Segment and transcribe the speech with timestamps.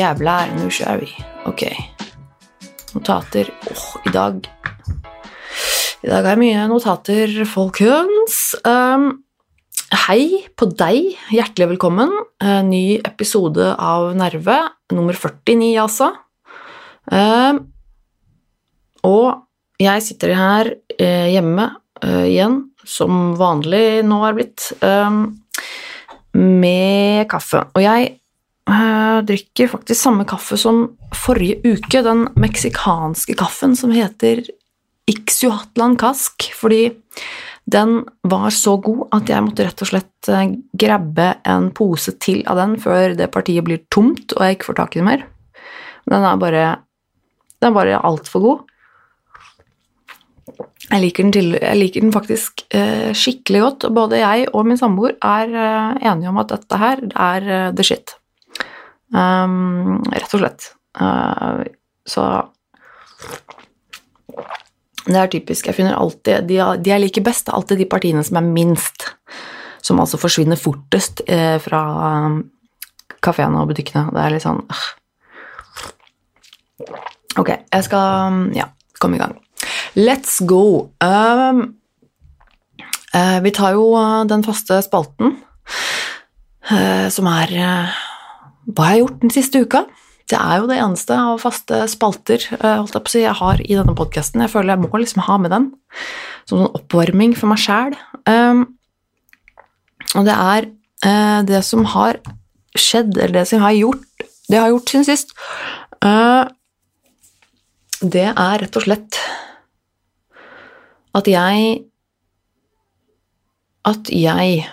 [0.00, 1.10] Nå, jævlar, nå kjører vi.
[1.44, 1.62] Ok.
[2.94, 3.50] Notater.
[3.68, 4.46] Åh, i dag
[6.00, 8.54] I dag er det mye notater, folkens.
[8.64, 9.10] Um,
[10.06, 11.18] hei på deg.
[11.28, 12.14] Hjertelig velkommen.
[12.40, 14.56] Uh, ny episode av Nerve.
[14.96, 16.08] Nummer 49, altså.
[17.12, 17.60] Um,
[19.04, 19.44] og
[19.84, 21.68] jeg sitter her uh, hjemme
[22.06, 25.26] uh, igjen, som vanlig nå er blitt, um,
[26.32, 27.66] med kaffe.
[27.76, 28.14] Og jeg
[28.70, 34.44] eh, drikker faktisk samme kaffe som forrige uke, den meksikanske kaffen som heter
[35.10, 36.90] Ixuatlan Kask, fordi
[37.70, 42.42] den var så god at jeg måtte rett og slett eh, grabbe en pose til
[42.50, 45.26] av den før det partiet blir tomt og jeg ikke får tak i det mer.
[46.10, 46.64] Den er bare,
[47.60, 48.66] den er bare altfor god.
[50.90, 55.14] Jeg liker til, jeg liker den faktisk eh, skikkelig godt, både jeg og min samboer
[55.22, 58.16] er eh, enige om at dette her er eh, the shit.
[59.10, 60.70] Um, rett og slett.
[60.94, 61.64] Uh,
[62.06, 62.26] så
[65.10, 65.66] det er typisk.
[65.66, 69.08] Jeg finner alltid De, de jeg liker best, er alltid de partiene som er minst.
[69.82, 71.80] Som altså forsvinner fortest eh, fra
[72.26, 72.42] um,
[73.24, 74.10] kafeene og butikkene.
[74.12, 74.88] Det er litt sånn uh.
[77.40, 78.66] Ok, jeg skal ja,
[79.00, 79.36] komme i gang.
[79.96, 80.90] Let's go.
[81.00, 81.62] Um,
[83.14, 83.86] uh, vi tar jo
[84.28, 85.38] den faste spalten,
[87.10, 87.54] som er
[88.70, 89.84] hva jeg har gjort den siste uka.
[90.30, 94.44] Det er jo det eneste av faste spalter holdt jeg, har i denne podkasten.
[94.44, 95.70] Jeg føler jeg må liksom ha med den
[96.46, 97.96] som sånn oppvarming for meg sjæl.
[98.30, 98.62] Um,
[100.18, 100.68] og det er
[101.06, 102.20] uh, det som har
[102.78, 104.08] skjedd, eller det som jeg har gjort,
[104.50, 105.34] det jeg har gjort siden sist.
[106.02, 106.46] Uh,
[108.00, 109.20] det er rett og slett
[111.10, 111.86] at jeg
[113.84, 114.66] At jeg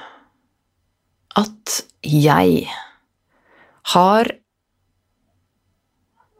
[1.35, 2.67] At jeg
[3.93, 4.31] har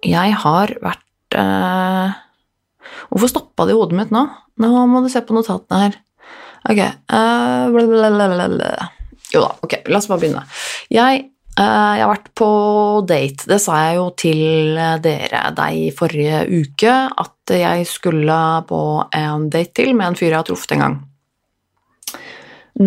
[0.05, 2.17] Jeg har vært eh,
[3.09, 4.25] Hvorfor stoppa det i hodet mitt nå?
[4.61, 5.97] Nå må du se på notatene her.
[6.67, 6.79] Ok
[7.13, 7.67] uh.
[9.33, 10.43] Jo da, ok, la oss bare begynne.
[10.93, 11.25] Jeg,
[11.59, 12.49] uh, jeg har vært på
[13.09, 13.47] date.
[13.51, 18.81] Det sa jeg jo til dere deg forrige uke, at jeg skulle på
[19.19, 20.97] en date til med en fyr jeg har truffet en gang.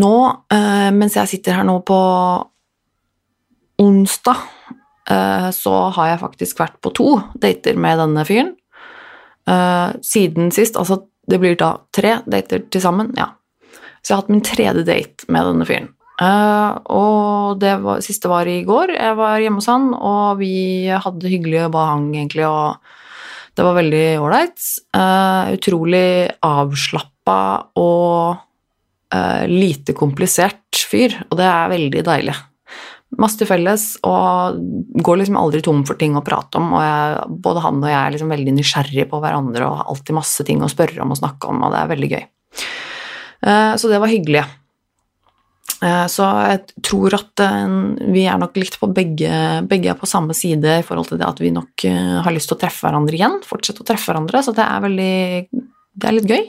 [0.01, 2.01] Nå, uh, mens jeg sitter her nå på
[3.81, 4.43] onsdag,
[5.11, 8.55] eh, så har jeg faktisk vært på to dater med denne fyren.
[9.49, 13.33] Eh, siden sist, altså det blir da tre dater til sammen, ja.
[14.01, 15.91] Så jeg har hatt min tredje date med denne fyren.
[16.21, 18.91] Uh, og det var, siste var i går.
[18.93, 23.57] Jeg var hjemme hos han, og vi hadde det hyggelig og bare hang, egentlig, og
[23.57, 24.67] det var veldig ålreit.
[25.57, 26.11] Utrolig
[26.45, 27.41] avslappa
[27.81, 28.47] og
[29.49, 32.37] lite komplisert fyr, og det er veldig deilig.
[33.19, 34.61] Masse til felles, og
[35.03, 36.69] går liksom aldri tom for ting å prate om.
[36.77, 40.15] Og jeg, både han og jeg er liksom veldig nysgjerrig på hverandre og har alltid
[40.21, 42.25] masse ting å spørre om og snakke om, og det er veldig gøy.
[43.81, 44.45] Så det var hyggelig.
[45.81, 47.43] Så jeg tror at
[48.15, 49.31] vi er nok likt på begge,
[49.67, 51.87] begge er på samme side i forhold til det at vi nok
[52.27, 55.15] har lyst til å treffe hverandre igjen, fortsette å treffe hverandre, så det er veldig
[55.51, 56.45] Det er litt gøy.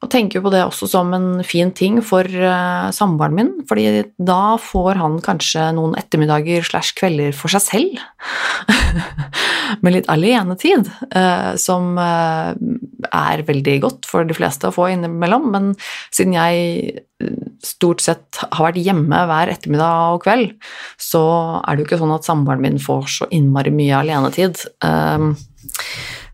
[0.00, 4.56] Og tenker på det også som en fin ting for uh, samboeren min, fordi da
[4.60, 8.00] får han kanskje noen ettermiddager slash kvelder for seg selv,
[9.84, 12.56] med litt alenetid, uh, som uh,
[13.10, 15.70] er veldig godt for de fleste å få innimellom, men
[16.08, 17.04] siden jeg
[17.60, 20.54] stort sett har vært hjemme hver ettermiddag og kveld,
[20.96, 21.22] så
[21.60, 24.64] er det jo ikke sånn at samboeren min får så innmari mye alenetid.
[24.80, 25.34] Um,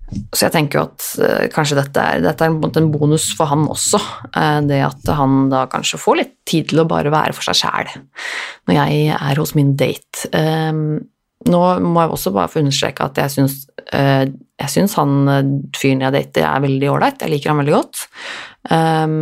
[0.06, 3.64] så jeg tenker jo at uh, kanskje dette er, dette er, en bonus for han
[3.73, 3.99] også.
[4.31, 7.58] Uh, det at han da kanskje får litt tid til å bare være for seg
[7.64, 7.91] sjæl
[8.69, 10.31] når jeg er hos min date.
[10.31, 11.03] Uh,
[11.47, 13.58] nå må jeg også bare få understreke at jeg syns,
[13.93, 15.17] uh, jeg syns han
[15.76, 17.23] fyren jeg dater, er veldig ålreit.
[17.23, 18.06] Jeg liker han veldig godt.
[18.70, 19.19] Um,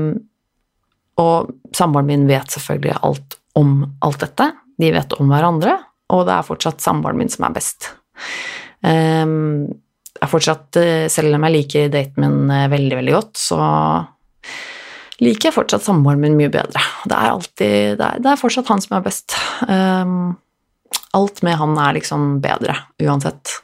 [1.20, 4.50] og samboeren min vet selvfølgelig alt om alt dette.
[4.80, 5.78] De vet om hverandre,
[6.12, 7.90] og det er fortsatt samboeren min som er best.
[8.84, 9.72] Um,
[10.24, 13.58] er fortsatt, eh, selv om jeg liker daten min eh, veldig, veldig godt, så
[15.22, 16.80] liker jeg fortsatt samboeren min mye bedre.
[17.04, 19.36] Det er, alltid, det er, det er fortsatt han som er best.
[19.68, 20.34] Um,
[21.14, 23.60] alt med han er liksom bedre, uansett.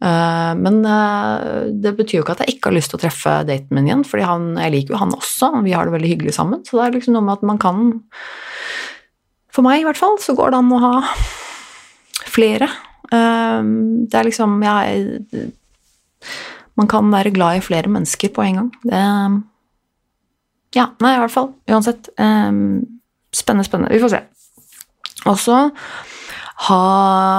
[0.00, 3.34] Uh, men uh, det betyr jo ikke at jeg ikke har lyst til å treffe
[3.48, 6.36] daten min igjen, for jeg liker jo han også, og vi har det veldig hyggelig
[6.38, 6.62] sammen.
[6.64, 7.82] Så det er liksom noe med at man kan
[9.50, 10.94] For meg, i hvert fall, så går det an å ha
[12.30, 12.70] flere.
[13.10, 13.60] Uh,
[14.06, 15.48] det er liksom Jeg
[16.78, 18.70] man kan være glad i flere mennesker på en gang.
[18.84, 19.04] Det
[20.76, 21.48] Ja, nei, i hvert fall.
[21.66, 22.12] Uansett.
[22.14, 23.00] Um,
[23.34, 23.90] spennende, spennende.
[23.90, 24.20] Vi får se.
[25.26, 25.56] Og så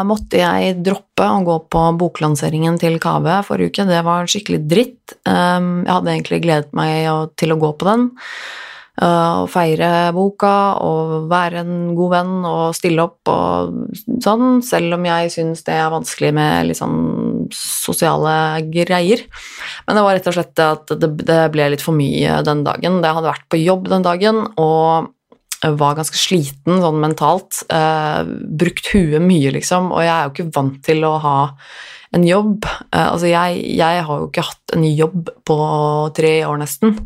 [0.07, 3.85] måtte jeg droppe å gå på boklanseringen til Kave forrige uke.
[3.87, 5.15] Det var skikkelig dritt.
[5.23, 7.07] Um, jeg hadde egentlig gledet meg
[7.39, 8.09] til å gå på den.
[9.01, 13.77] Og feire boka og være en god venn og stille opp og
[14.21, 16.99] sånn, selv om jeg syns det er vanskelig med litt sånn
[17.55, 18.33] sosiale
[18.73, 19.23] greier.
[19.87, 23.01] Men det var rett og slett at det, det ble litt for mye den dagen.
[23.01, 25.11] Jeg hadde vært på jobb den dagen og
[25.61, 27.61] var ganske sliten sånn mentalt.
[27.69, 28.21] Eh,
[28.61, 31.37] brukt huet mye, liksom, og jeg er jo ikke vant til å ha
[32.17, 32.65] en jobb.
[32.65, 35.59] Eh, altså, jeg, jeg, har jo ikke hatt en jobb på
[36.17, 36.97] tre år, nesten,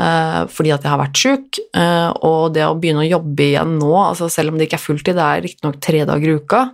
[0.00, 1.60] eh, fordi at jeg har vært sjuk.
[1.76, 4.86] Eh, og det å begynne å jobbe igjen nå, altså, selv om det ikke er
[4.88, 6.66] fulltid, det er riktignok tre dager i uka,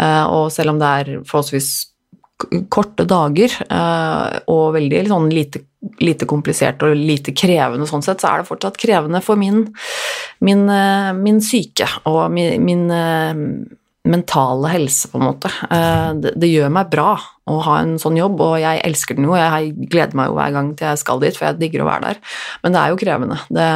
[0.00, 1.74] eh, og selv om det er forholdsvis
[2.68, 5.62] korte dager eh, og veldig sånn lite,
[6.02, 9.68] lite, komplisert og lite krevende sånn sett, så er det fortsatt krevende for min,
[10.44, 13.40] min, eh, min syke og min, min, eh,
[14.04, 15.48] mentale helse, på en måte.
[16.20, 17.14] Det, gjør meg bra
[17.48, 19.32] å ha en sånn jobb, og jeg elsker den jo.
[19.38, 22.10] Jeg gleder meg jo hver gang til jeg skal dit, for jeg digger å være
[22.10, 22.20] der.
[22.60, 23.38] Men det er jo krevende.
[23.48, 23.68] Det,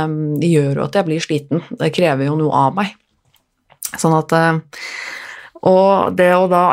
[0.42, 1.64] det gjør jo at jeg blir sliten.
[1.80, 2.92] Det krever jo noe av meg.
[3.96, 4.36] Sånn at
[5.64, 6.66] Og det å da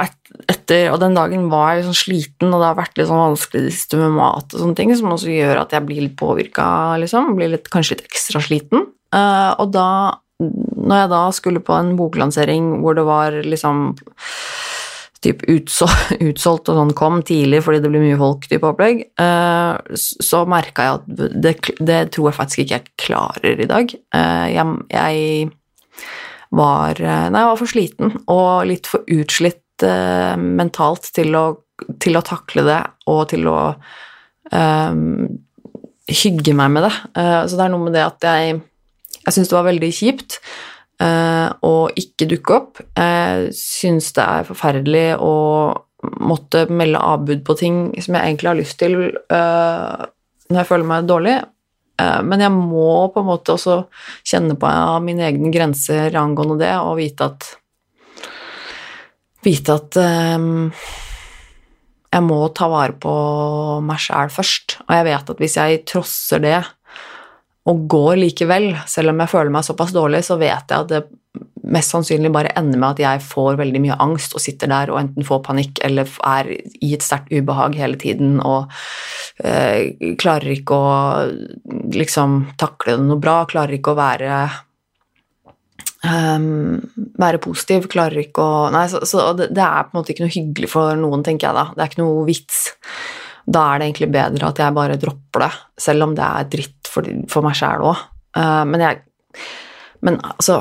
[0.51, 4.01] etter, og den dagen var jeg liksom sliten, og det har vært litt sånn vanskelig
[4.01, 6.67] med mat og sånne ting, som også gjør at jeg blir litt påvirka,
[7.01, 7.33] liksom.
[7.37, 8.87] Blir litt, kanskje litt ekstra sliten.
[9.15, 9.89] Uh, og da,
[10.41, 13.93] når jeg da skulle på en boklansering hvor det var liksom
[15.25, 20.43] typ utsolgt og sånn kom tidlig fordi det blir mye folk, type opplegg, uh, så
[20.49, 23.99] merka jeg at det, det, tror jeg faktisk ikke jeg klarer i dag.
[24.13, 25.53] Uh, jeg, jeg
[26.55, 31.45] var Nei, jeg var for sliten og litt for utslitt uh, mentalt til å,
[32.01, 32.81] til å, takle det
[33.11, 33.57] og til å
[34.51, 35.25] um,
[36.07, 36.93] hygge meg med det.
[37.17, 38.61] Uh, så det er noe med det at jeg
[39.25, 40.35] Jeg syns det var veldig kjipt
[41.01, 42.81] uh, å ikke dukke opp.
[42.93, 45.33] Jeg syns det er forferdelig å
[46.21, 48.93] måtte melde avbud på ting som jeg egentlig har lyst til
[49.25, 51.33] når jeg føler meg dårlig.
[51.97, 53.79] Men jeg må på en måte også
[54.21, 54.69] kjenne på
[55.01, 57.47] mine egne grenser angående det og vite at
[59.45, 60.71] vite at um,
[62.15, 63.13] jeg må ta vare på
[63.85, 64.79] meg sjæl først.
[64.87, 66.57] Og jeg vet at hvis jeg trosser det
[67.65, 71.05] og går likevel, selv om jeg føler meg såpass dårlig, så vet jeg at det
[71.65, 74.99] mest sannsynlig bare ender med at jeg får veldig mye angst og sitter der og
[75.01, 78.69] enten får panikk eller er i et sterkt ubehag hele tiden og
[79.41, 80.93] øh, klarer ikke å
[81.95, 84.43] liksom takle det noe bra, klarer ikke å være
[86.05, 86.79] um,
[87.19, 90.25] være positiv, klarer ikke å Nei, så, så det, det, er på en måte ikke
[90.25, 91.67] noe hyggelig for noen, tenker jeg da.
[91.73, 92.63] Det er ikke noe vits.
[93.45, 95.51] Da er det egentlig bedre at jeg bare dropper det,
[95.85, 98.03] selv om det er dritt for, for meg sjæl òg.
[98.35, 99.03] Uh, men jeg
[100.03, 100.57] Men altså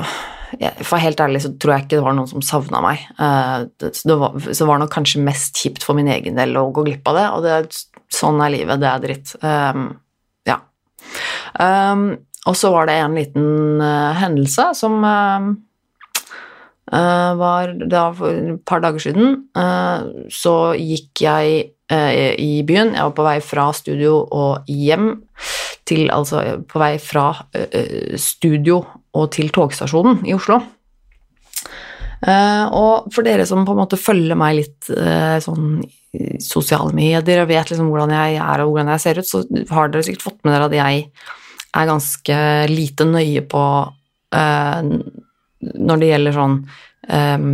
[0.87, 3.01] For helt ærlig så tror jeg ikke det var noen som savna meg.
[3.19, 6.55] Uh, det, det var, så det var nok kanskje mest kjipt for min egen del
[6.59, 7.83] å gå glipp av det, og det,
[8.13, 8.79] sånn er livet.
[8.81, 9.33] Det er dritt.
[9.41, 9.89] Um,
[10.47, 10.59] ja.
[11.59, 12.07] Um,
[12.45, 15.47] og så var det en liten uh, hendelse som uh,
[16.93, 19.39] uh, var da for et par dager siden.
[20.29, 22.95] så gikk jeg i byen.
[22.95, 25.11] Jeg var på vei fra studio og hjem
[25.85, 27.27] til Altså på vei fra
[28.17, 28.79] studio
[29.13, 30.57] og til togstasjonen i Oslo.
[32.25, 34.89] og for dere som på en måte følger meg litt
[35.45, 35.83] sånn
[36.41, 39.93] sosiale medier og vet liksom hvordan jeg er og hvordan jeg ser ut, så har
[39.93, 41.05] dere sikkert fått med dere at jeg
[41.75, 42.37] er ganske
[42.71, 44.79] lite nøye på uh,
[45.65, 46.61] når det gjelder sånn
[47.09, 47.49] um,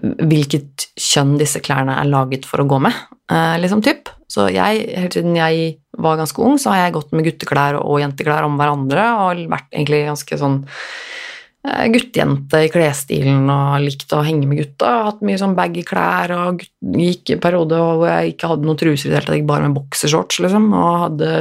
[0.00, 2.94] Hvilket kjønn disse klærne er laget for å gå med,
[3.28, 4.08] uh, liksom typ.
[4.30, 7.98] Så jeg, helt siden jeg var ganske ung, så har jeg gått med gutteklær og
[8.00, 11.29] jenteklær om hverandre og vært egentlig ganske sånn Eh,
[11.60, 14.90] guttejente i klesstilen og likte å henge med gutta.
[15.10, 19.10] Hatt mye sånn baggy klær og gikk en periode hvor jeg ikke hadde noen truser
[19.10, 20.70] i det hele tatt, gikk bare med boksershorts, liksom.
[20.72, 21.32] Og, hadde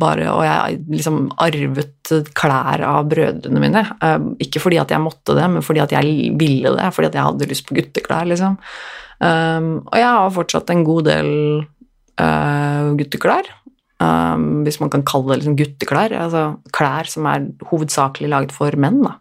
[0.00, 3.84] bare, og jeg liksom arvet klær av brødrene mine.
[4.00, 7.20] Eh, ikke fordi at jeg måtte det, men fordi at jeg ville det, fordi at
[7.20, 8.56] jeg hadde lyst på gutteklær, liksom.
[9.18, 11.30] Um, og jeg har fortsatt en god del
[12.22, 13.52] uh, gutteklær.
[13.98, 16.14] Um, hvis man kan kalle det liksom gutteklær.
[16.14, 19.02] Altså klær som er hovedsakelig laget for menn.
[19.04, 19.18] Da.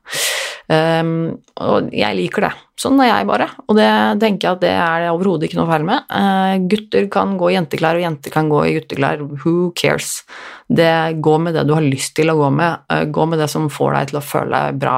[0.67, 2.51] Um, og jeg liker det.
[2.77, 3.87] Sånn er jeg bare, og det
[4.19, 6.03] tenker jeg at det er det overhodet ikke noe feil med.
[6.11, 9.23] Uh, gutter kan gå i jenteklær, og jenter kan gå i gutteklær.
[9.45, 10.21] Who cares?
[10.67, 10.91] Det,
[11.23, 12.83] gå med det du har lyst til å gå med.
[12.91, 14.97] Uh, gå med det som får deg til å føle deg bra.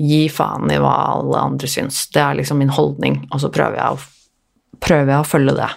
[0.00, 2.06] Gi faen i hva alle andre syns.
[2.12, 5.68] Det er liksom min holdning, og så prøver jeg å, prøver jeg å følge det.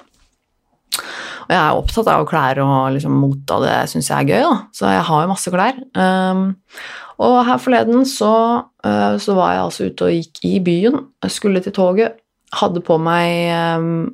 [1.49, 4.47] Og jeg er opptatt av klær og liksom mote, og det syns jeg er gøy,
[4.47, 4.57] da.
[4.75, 5.79] Så jeg har jo masse klær.
[5.97, 6.43] Um,
[7.19, 8.33] og her forleden så,
[8.85, 12.15] uh, så, var jeg altså ute og gikk i byen, jeg skulle til toget,
[12.55, 14.07] hadde på meg um,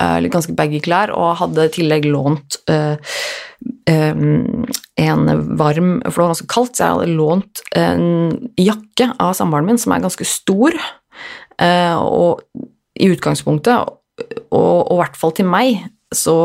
[0.00, 2.62] uh, ganske baggy klær og hadde i tillegg lånt
[3.88, 8.02] en varm For det var ganske kaldt, så jeg hadde lånt en
[8.60, 10.76] jakke av samboeren min som er ganske stor.
[11.58, 12.44] og
[12.98, 13.88] i utgangspunktet,
[14.54, 15.82] og i hvert fall til meg,
[16.14, 16.36] så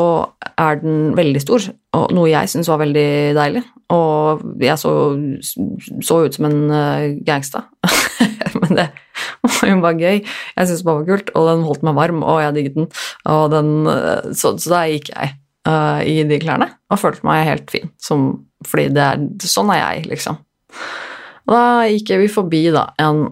[0.60, 1.66] er den veldig stor,
[1.96, 3.62] og noe jeg syns var veldig deilig.
[3.96, 4.92] Og jeg så,
[6.04, 7.64] så ut som en uh, gangsta,
[8.60, 8.90] men det
[9.46, 10.20] var jo bare gøy.
[10.24, 12.90] Jeg syntes det bare var kult, og den holdt meg varm, og jeg digget den.
[13.54, 15.36] den uh, så, så, da gikk jeg
[15.70, 18.28] uh, i de klærne og følte meg helt fin, som,
[18.68, 20.42] fordi det er, sånn er jeg, liksom.
[21.48, 23.26] Og da gikk vi forbi da, en,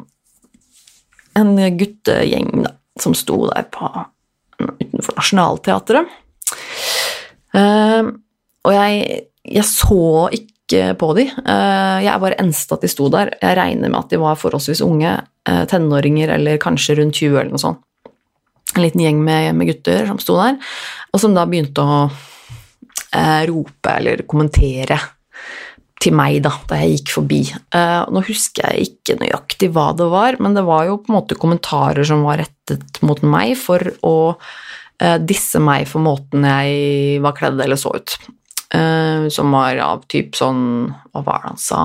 [1.39, 3.91] en guttegjeng da, som sto der på
[4.61, 6.11] utenfor Nationaltheatret.
[7.57, 8.11] Uh,
[8.67, 11.27] og jeg, jeg, så ikke på de.
[11.43, 13.33] Uh, jeg bare enste at de sto der.
[13.41, 15.15] Jeg regner med at de var forholdsvis unge,
[15.49, 17.81] uh, tenåringer eller kanskje rundt 20 eller noe sånt.
[18.71, 20.55] En liten gjeng med, med gutter som sto der,
[21.11, 22.05] og som da begynte å
[23.11, 24.99] eh, rope eller kommentere
[26.01, 27.41] til meg da, da jeg gikk forbi.
[27.75, 31.17] Uh, nå husker jeg ikke nøyaktig hva det var, men det var jo på en
[31.19, 34.15] måte kommentarer som var rettet mot meg for å
[35.23, 38.17] disse meg for måten jeg var kledd eller så ut.
[38.71, 40.61] Uh, som var av typ sånn
[41.11, 41.81] Hva var det han sa?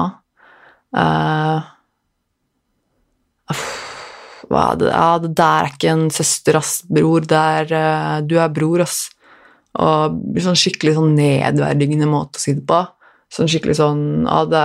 [4.47, 4.91] hva er det?
[4.93, 7.27] Ja, det der er ikke en søster, ass, bror.
[7.29, 7.67] Det er,
[8.25, 9.11] du er bror, ass.
[9.77, 12.81] Og sånn skikkelig sånn nedverdigende måte å si det på.
[13.27, 14.61] Sånn skikkelig sånn ah, det,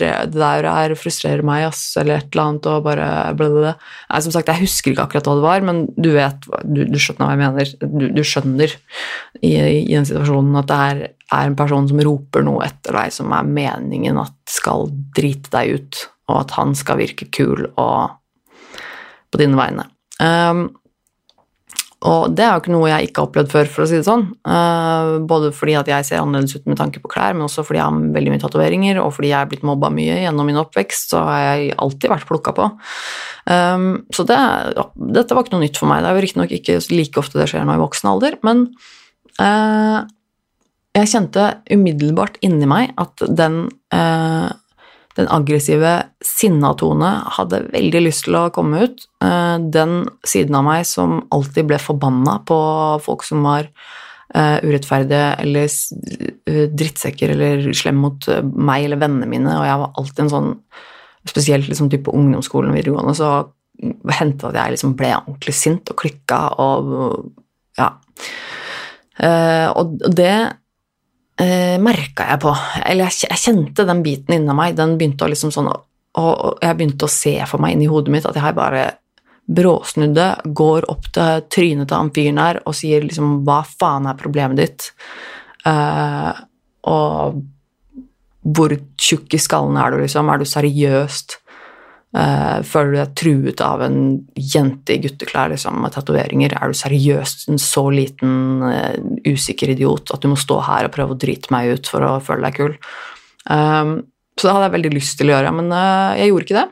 [0.00, 3.74] det der er frustrerer meg, ass, eller et eller annet, og bare blablabla.
[4.08, 6.96] Nei, som sagt, jeg husker ikke akkurat hva det var, men du vet Du, du
[6.96, 7.74] skjønner hva jeg mener.
[7.84, 8.72] Du, du skjønner
[9.42, 13.12] i, i, den situasjonen at det er, er, en person som roper noe etter deg
[13.14, 18.16] som er meningen at skal drite deg ut, og at han skal virke kul og
[19.28, 19.84] på dine vegne.
[20.16, 20.70] Um,
[22.06, 24.06] og det er jo ikke noe jeg ikke har opplevd før, for å si det
[24.06, 24.28] sånn.
[24.46, 27.80] Uh, både fordi at jeg ser annerledes ut med tanke på klær, men også fordi
[27.80, 31.10] jeg har veldig mye tatoveringer, og fordi jeg er blitt mobba mye gjennom min oppvekst,
[31.10, 32.68] så har jeg alltid vært plukka på.
[33.50, 34.38] Um, så det,
[35.18, 36.04] dette var ikke noe nytt for meg.
[36.04, 38.62] Det er jo riktignok ikke like ofte det skjer nå i voksen alder, men
[39.42, 40.06] uh,
[40.94, 43.64] jeg kjente umiddelbart inni meg at den
[43.94, 44.54] uh,
[45.18, 45.92] den aggressive
[46.24, 47.08] sinnatone
[47.38, 49.06] hadde veldig lyst til å komme ut.
[49.24, 52.58] Eh, den siden av meg som alltid ble forbanna på
[53.02, 59.56] folk som var eh, urettferdige eller eh, drittsekker eller slem mot meg eller vennene mine,
[59.58, 60.54] og jeg var alltid en sånn
[61.28, 63.26] Spesielt liksom type ungdomsskolen og videregående, så
[64.16, 66.86] hendte det at jeg liksom ble ordentlig sint og klikka og
[67.76, 67.88] ja.
[69.74, 70.30] Og det
[71.40, 72.54] eh, merka jeg på.
[72.84, 74.76] Eller jeg, jeg, kjente den biten inni meg.
[74.78, 75.70] Den begynte å liksom sånn
[76.18, 78.86] Og jeg begynte å se for meg inni hodet mitt at jeg bare
[79.48, 84.18] bråsnudde, går opp til trynet til han fyren her og sier liksom Hva faen er
[84.18, 84.90] problemet ditt?
[85.68, 86.42] Eh,
[86.88, 87.38] og
[88.48, 90.28] hvor tjukk i skallen er du, liksom?
[90.30, 91.38] Er du seriøst
[92.16, 93.98] Uh, føler du deg truet av en
[94.40, 96.54] jente i gutteklær liksom, med tatoveringer?
[96.56, 98.94] Er du seriøst en så liten, uh,
[99.28, 102.14] usikker idiot at du må stå her og prøve å drite meg ut for å
[102.24, 102.78] føle deg kul?
[103.44, 103.92] Um,
[104.38, 106.68] så det hadde jeg veldig lyst til å gjøre, men uh, jeg gjorde ikke det.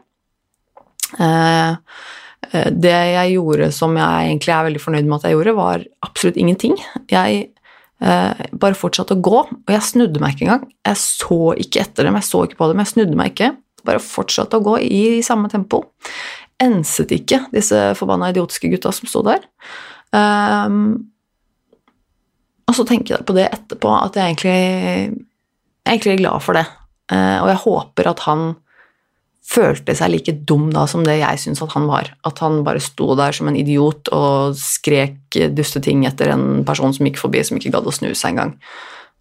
[2.87, 6.41] det jeg gjorde som jeg egentlig er veldig fornøyd med at jeg gjorde, var absolutt
[6.41, 6.75] ingenting.
[7.11, 7.51] Jeg
[7.99, 10.67] bare fortsatte å gå, og jeg snudde meg ikke engang.
[10.87, 13.53] Jeg så ikke etter dem, jeg så ikke på dem, jeg snudde meg ikke
[13.87, 15.83] bare fortsatte å gå i samme tempo.
[16.63, 19.45] Enset ikke disse forbanna idiotiske gutta som sto der.
[20.13, 21.13] Um,
[22.67, 25.25] og så tenker jeg på det etterpå, at jeg egentlig,
[25.87, 26.67] jeg er glad for det.
[27.13, 28.49] Uh, og jeg håper at han
[29.47, 32.11] følte seg like dum da som det jeg syns at han var.
[32.27, 37.07] At han bare sto der som en idiot og skrek dusteting etter en person som
[37.07, 38.57] gikk forbi, som ikke gadd å snu seg engang.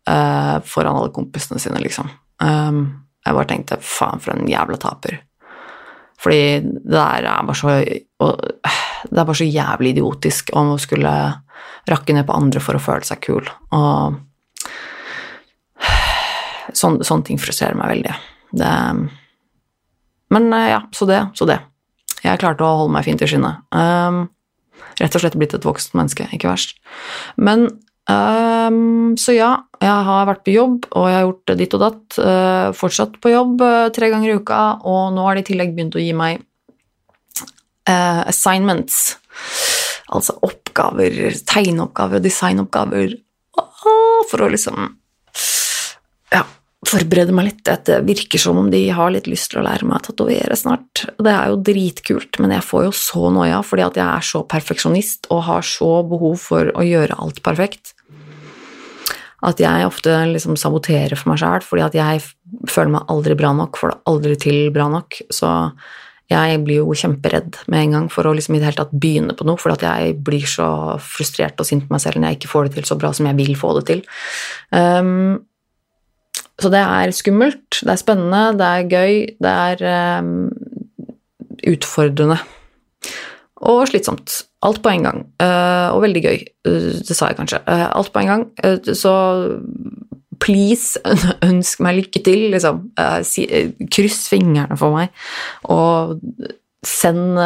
[0.10, 2.10] Uh, foran alle kompisene sine, liksom.
[2.41, 5.20] Um, jeg bare tenkte faen, for en jævla taper.
[6.22, 11.12] Fordi det der er bare så Det er bare så jævlig idiotisk om å skulle
[11.89, 13.46] rakke ned på andre for å føle seg kul.
[13.77, 14.15] Og
[16.74, 18.15] sån, sånne ting frustrerer meg veldig.
[18.58, 18.72] Det
[20.34, 21.60] Men eh, ja, så det, så det.
[22.25, 23.62] Jeg klarte å holde meg fint i skinnet.
[23.70, 24.24] Um,
[24.98, 26.74] rett og slett blitt et vokst menneske, ikke verst.
[27.38, 27.67] Men
[28.06, 32.18] Um, så ja, jeg har vært på jobb, og jeg har gjort ditt og datt.
[32.20, 35.74] Uh, fortsatt på jobb uh, tre ganger i uka, og nå har de i tillegg
[35.74, 36.44] begynt å gi meg
[37.90, 39.16] uh, assignments.
[40.14, 43.18] Altså oppgaver, tegneoppgaver og designoppgaver.
[44.30, 44.86] for å liksom
[46.34, 46.44] ja,
[46.86, 47.66] forberede meg litt.
[47.66, 51.08] Det virker som om de har litt lyst til å lære meg å tatovere snart.
[51.18, 54.44] Det er jo dritkult, men jeg får jo så noia fordi at jeg er så
[54.46, 57.95] perfeksjonist og har så behov for å gjøre alt perfekt.
[59.46, 62.24] At jeg ofte liksom saboterer for meg sjæl fordi at jeg
[62.72, 65.20] føler meg aldri bra nok, får det aldri til bra nok.
[65.34, 65.52] Så
[66.32, 69.36] jeg blir jo kjemperedd med en gang for å liksom i det hele tatt begynne
[69.38, 70.70] på noe, fordi at jeg blir så
[71.04, 73.30] frustrert og sint på meg selv når jeg ikke får det til så bra som
[73.30, 74.02] jeg vil få det til.
[74.74, 75.44] Um,
[76.58, 80.50] så det er skummelt, det er spennende, det er gøy, det er um,
[81.75, 82.40] utfordrende.
[83.64, 84.42] Og slitsomt.
[84.66, 85.22] Alt på en gang.
[85.40, 86.42] Uh, og veldig gøy.
[86.68, 87.62] Uh, det sa jeg kanskje.
[87.68, 88.46] Uh, alt på en gang.
[88.92, 89.16] så
[90.44, 91.00] please,
[91.50, 92.90] ønsk meg lykke til, liksom.
[93.94, 95.14] Kryss fingrene for meg,
[95.72, 96.20] og
[96.86, 97.40] send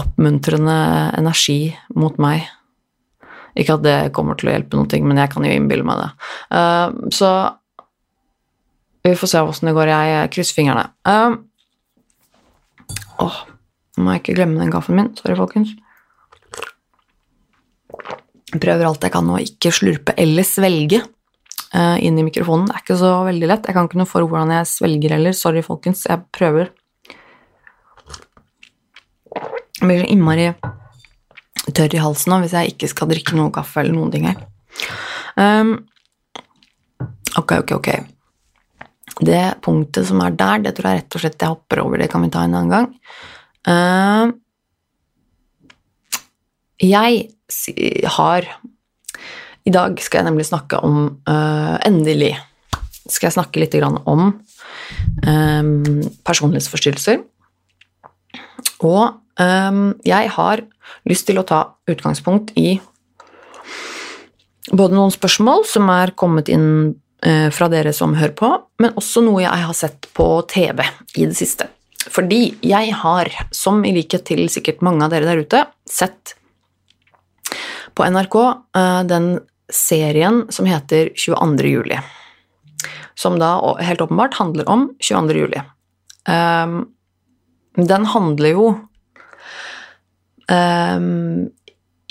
[0.00, 0.78] oppmuntrende
[1.18, 2.48] energi mot meg.
[3.54, 6.08] Ikke at det kommer til å hjelpe noe, men jeg kan jo innbille meg det.
[7.14, 7.30] Så
[9.04, 9.92] vi får se åssen det går.
[9.92, 10.88] Jeg krysser fingrene.
[13.22, 13.40] Åh,
[13.96, 15.10] nå må jeg ikke glemme den gaffen min.
[15.18, 15.74] Sorry, folkens.
[18.54, 22.68] Jeg prøver alt jeg kan å ikke slurpe eller svelge uh, inn i mikrofonen.
[22.68, 23.68] Det er ikke så veldig lett.
[23.68, 25.36] Jeg kan ikke noe for hvordan jeg svelger heller.
[25.36, 26.06] Sorry, folkens.
[26.10, 26.72] Jeg prøver.
[29.34, 30.48] Jeg blir så innmari
[31.74, 34.42] tørr i halsen nå hvis jeg ikke skal drikke noe kaffe eller noen ting her.
[35.40, 35.76] Um,
[37.40, 38.13] ok, ok, ok.
[39.22, 42.00] Det punktet som er der, det tror jeg rett og slett jeg hopper over.
[42.00, 42.88] Det kan vi ta en annen gang.
[43.64, 44.32] Uh,
[46.82, 47.28] jeg
[48.16, 48.48] har
[49.64, 52.34] I dag skal jeg nemlig snakke om uh, Endelig
[53.08, 54.32] skal jeg snakke litt om
[55.28, 57.20] um, personlighetsforstyrrelser.
[58.84, 59.02] Og
[59.40, 60.64] um, jeg har
[61.08, 62.78] lyst til å ta utgangspunkt i
[64.72, 68.48] både noen spørsmål som er kommet inn fra dere som hører på,
[68.84, 70.82] men også noe jeg har sett på TV
[71.16, 71.70] i det siste.
[72.12, 76.34] Fordi jeg har, som i likhet til sikkert mange av dere der ute, sett
[77.94, 78.36] på NRK
[78.76, 79.28] eh, den
[79.72, 81.70] serien som heter 22.
[81.70, 82.00] juli.
[83.14, 85.38] Som da helt åpenbart handler om 22.
[85.38, 85.62] juli.
[86.28, 86.82] Ehm,
[87.76, 88.66] den handler jo
[90.44, 91.46] Um,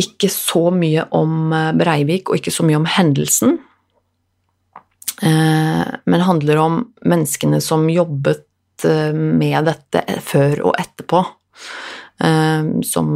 [0.02, 3.60] ikke så mye om eh, Breivik og ikke så mye om hendelsen,
[5.24, 8.44] men handler om menneskene som jobbet
[8.88, 11.24] uh, med dette før og etterpå.
[12.24, 13.08] Uh, som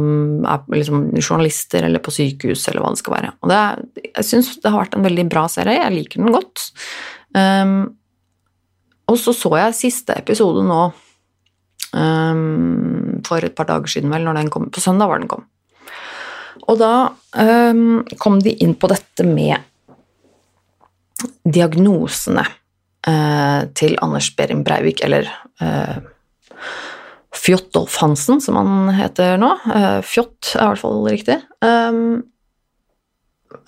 [0.48, 3.34] er liksom journalister eller på sykehus eller hva det skal være.
[3.42, 3.60] Og det,
[4.08, 6.70] jeg syns det har vært en veldig bra serie, jeg liker den godt.
[9.08, 10.80] Og så så jeg siste episode nå
[13.24, 14.66] for et par dager siden, vel, når den kom.
[14.72, 15.46] På søndag var den kom.
[16.68, 16.92] Og da
[18.20, 19.56] kom de inn på dette med
[21.48, 22.44] diagnosene
[23.08, 25.28] eh, til Anders Behring Breivik, eller
[25.62, 25.98] eh,
[27.38, 29.52] Fjotolf Hansen, som han heter nå.
[29.74, 31.38] Eh, Fjott er i hvert fall riktig.
[31.64, 32.02] Um,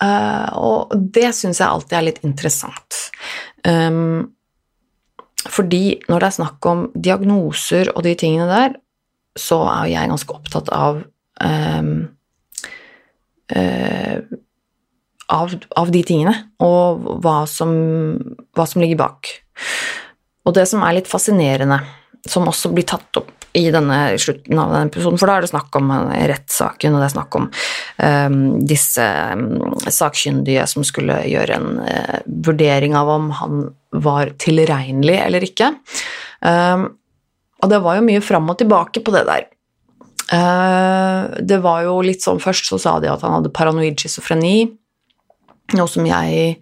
[0.01, 2.99] uh, og det syns jeg alltid er litt interessant.
[3.65, 4.31] Um,
[5.49, 8.77] fordi når det er snakk om diagnoser og de tingene der,
[9.39, 11.01] så er jeg ganske opptatt av
[11.41, 11.93] um,
[13.55, 14.17] uh,
[15.31, 17.71] av, av, de tingene, og hva som,
[18.57, 19.31] hva som ligger bak.
[20.47, 21.79] Og det som er litt fascinerende,
[22.29, 25.51] som også blir tatt opp i denne slutten av denne episoden, for da er det
[25.51, 25.91] snakk om
[26.31, 32.19] rettssaken, og det er snakk om um, disse um, sakkyndige som skulle gjøre en uh,
[32.47, 35.73] vurdering av om han var tilregnelig eller ikke.
[36.39, 36.87] Um,
[37.61, 39.49] og det var jo mye fram og tilbake på det der.
[40.31, 44.69] Uh, det var jo litt sånn Først så sa de at han hadde paranoid schizofreni,
[45.77, 46.55] noe som jeg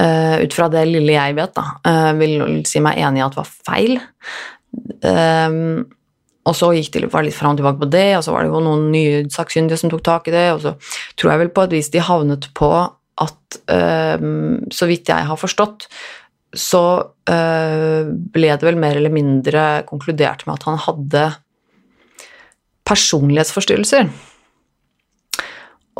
[0.00, 3.38] uh, ut fra det lille jeg vet, da, uh, vil si meg enig i at
[3.38, 3.98] var feil.
[5.02, 5.88] Um,
[6.48, 8.62] og så gikk det litt fram og tilbake på det, og så var det jo
[8.64, 10.74] noen nye sakkyndige som tok tak i det, og så
[11.18, 12.70] tror jeg vel på et vis de havnet på
[13.20, 15.86] at, um, så vidt jeg har forstått,
[16.56, 16.84] så
[17.30, 21.26] uh, ble det vel mer eller mindre konkludert med at han hadde
[22.88, 24.08] personlighetsforstyrrelser.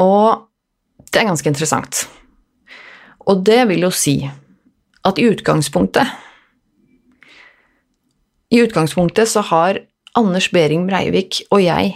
[0.00, 0.48] Og
[1.10, 2.06] det er ganske interessant.
[3.28, 4.16] Og det vil jo si
[5.06, 6.08] at i utgangspunktet
[8.50, 9.78] I utgangspunktet så har
[10.18, 11.92] Anders Behring Breivik og jeg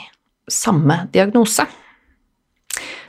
[0.50, 1.64] samme diagnose.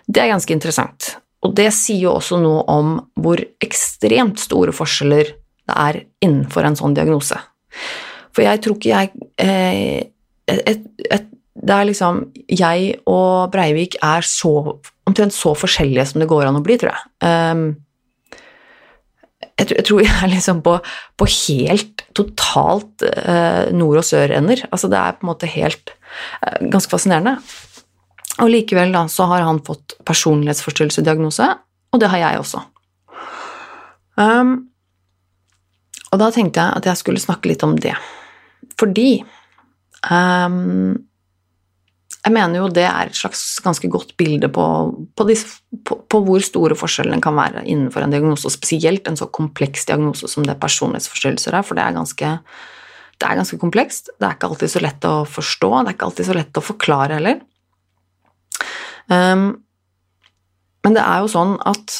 [0.07, 1.11] Det er ganske interessant.
[1.45, 5.29] Og det sier jo også noe om hvor ekstremt store forskjeller
[5.65, 7.37] det er innenfor en sånn diagnose.
[8.33, 10.09] For jeg tror ikke jeg eh,
[10.49, 12.19] et, et, det er liksom
[12.51, 14.51] Jeg og Breivik er så
[15.05, 17.03] omtrent så forskjellige som det går an å bli, tror jeg.
[17.25, 17.65] Um,
[19.55, 20.75] jeg, jeg, tror jeg er liksom på,
[21.19, 24.65] på helt totalt eh, nord- og sør-ender.
[24.69, 25.93] Altså det er på en måte helt
[26.43, 27.37] eh, ganske fascinerende.
[28.43, 31.47] Og likevel da, så har han fått personlighetsforstyrrelsesdiagnose,
[31.95, 32.65] og det har jeg også.
[34.19, 34.55] Um,
[36.11, 37.95] og da tenkte jeg at jeg skulle snakke litt om det.
[38.79, 39.23] Fordi
[40.11, 40.97] um,
[42.25, 44.63] jeg mener jo det er et slags ganske godt bilde på,
[45.13, 45.35] på, de,
[45.85, 49.85] på, på, hvor store forskjellene kan være innenfor en diagnose, og spesielt en så kompleks
[49.85, 52.31] diagnose som det personlighetsforstyrrelser er, for det er, ganske,
[53.21, 54.09] det er ganske komplekst.
[54.17, 56.65] Det er ikke alltid så lett å forstå, det er ikke alltid så lett å
[56.65, 57.45] forklare heller.
[59.05, 59.47] Um,
[60.85, 61.99] men det er jo sånn at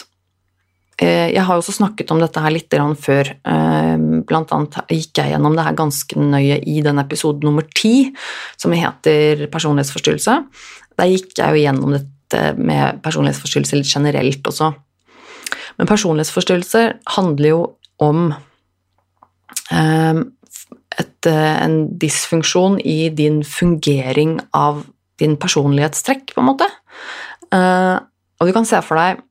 [1.03, 3.27] jeg har også snakket om dette her litt før.
[3.43, 8.13] Ehm, blant annet gikk jeg gjennom det her ganske nøye i den episode nummer ti,
[8.55, 10.37] som heter personlighetsforstyrrelse.
[10.95, 14.71] Der gikk jeg jo gjennom dette med personlighetsforstyrrelse litt generelt også.
[15.77, 16.85] Men personlighetsforstyrrelse
[17.17, 17.61] handler jo
[17.99, 18.33] om
[19.75, 20.31] ehm,
[20.95, 24.85] et, eh, en dysfunksjon i din fungering av
[25.19, 26.67] din personlighetstrekk, på en måte.
[27.55, 29.21] Og du kan se for deg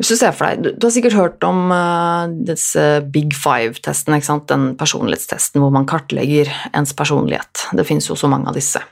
[0.00, 2.82] Hvis du ser for deg Du, du har sikkert hørt om uh, disse
[3.14, 4.18] Big Five-testene,
[4.50, 7.68] den personlighetstesten hvor man kartlegger ens personlighet.
[7.72, 8.82] Det fins jo så mange av disse.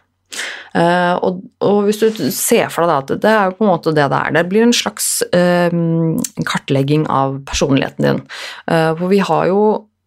[0.72, 4.06] Uh, og, og, hvis du ser for deg at det er på en måte det
[4.08, 8.22] det er, det blir en slags kartlegging av personligheten din.
[8.66, 9.60] for vi har jo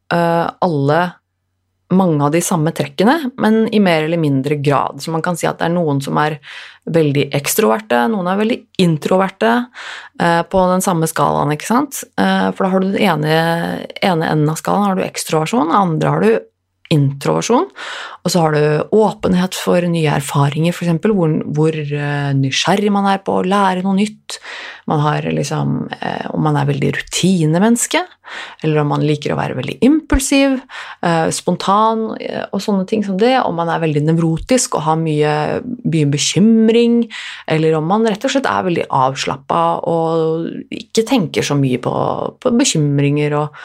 [0.09, 0.99] alle
[1.93, 5.03] mange av de samme trekkene, men i mer eller mindre grad.
[5.03, 6.39] Så man kan si at det er noen som er
[6.89, 9.51] veldig ekstroverte, noen er veldig introverte
[10.21, 12.01] eh, på den samme skalaen, ikke sant.
[12.17, 13.37] Eh, for da har du den ene,
[14.01, 16.31] ene enden av skalaen har du ekstroversjon, andre har du
[16.93, 17.65] introversjon.
[18.25, 20.99] Og så har du åpenhet for nye erfaringer, f.eks.
[21.01, 24.37] Hvor, hvor uh, nysgjerrig man er på å lære noe nytt.
[24.89, 28.03] Man har liksom, uh, Om man er veldig rutinemenneske,
[28.65, 30.59] eller om man liker å være veldig impulsiv,
[31.05, 33.33] uh, spontan og sånne ting som det.
[33.41, 37.03] Om man er veldig nevrotisk og har mye, mye bekymring,
[37.49, 41.93] eller om man rett og slett er veldig avslappa og ikke tenker så mye på,
[42.41, 43.61] på bekymringer og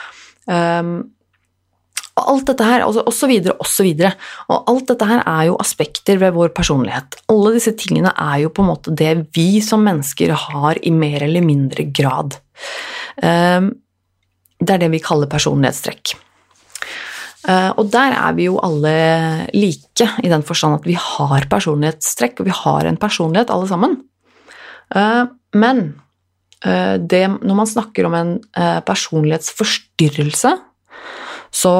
[0.48, 1.00] um,
[2.20, 4.12] og alt dette her, og så videre, og så videre.
[4.52, 7.18] Og alt dette her er jo aspekter ved vår personlighet.
[7.32, 11.24] Alle disse tingene er jo på en måte det vi som mennesker har i mer
[11.26, 12.36] eller mindre grad.
[13.24, 13.72] Ehm,
[14.60, 16.14] det er det vi kaller personlighetstrekk.
[17.48, 18.92] Eh, og der er vi jo alle
[19.56, 23.96] like, i den forstand at vi har personlighetstrekk, og vi har en personlighet, alle sammen.
[24.94, 25.24] Eh,
[25.56, 25.80] men
[26.64, 28.34] eh, det, når man snakker om en
[28.86, 30.52] personlighetsforstyrrelse,
[31.50, 31.72] så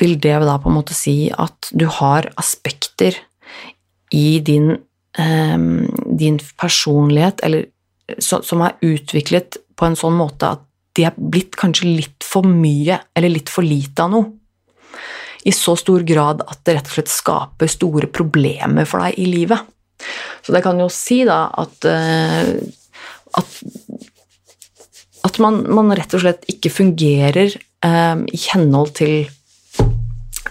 [0.00, 3.16] vil det da på en måte si at du har aspekter
[4.12, 4.76] i din,
[5.18, 7.66] um, din personlighet eller,
[8.18, 10.64] så, som er utviklet på en sånn måte at
[10.96, 14.28] de er blitt kanskje litt for mye eller litt for lite av noe.
[15.48, 19.26] I så stor grad at det rett og slett skaper store problemer for deg i
[19.30, 19.64] livet.
[20.44, 22.52] Så det kan jo si da at, uh,
[23.40, 23.56] at,
[25.26, 29.30] at man, man, rett og slett ikke fungerer eh, i henhold til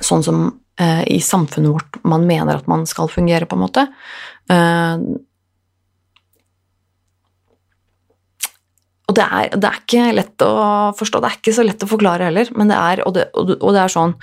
[0.06, 0.46] sånn som
[0.82, 3.86] eh, i samfunnet vårt man mener at man skal fungere, på en måte.
[4.52, 5.06] Eh,
[9.12, 10.52] og det er, det er, ikke lett å
[10.98, 13.74] forstå, det er ikke så lett å forklare heller, men det er, og det, og
[13.76, 14.14] det er sånn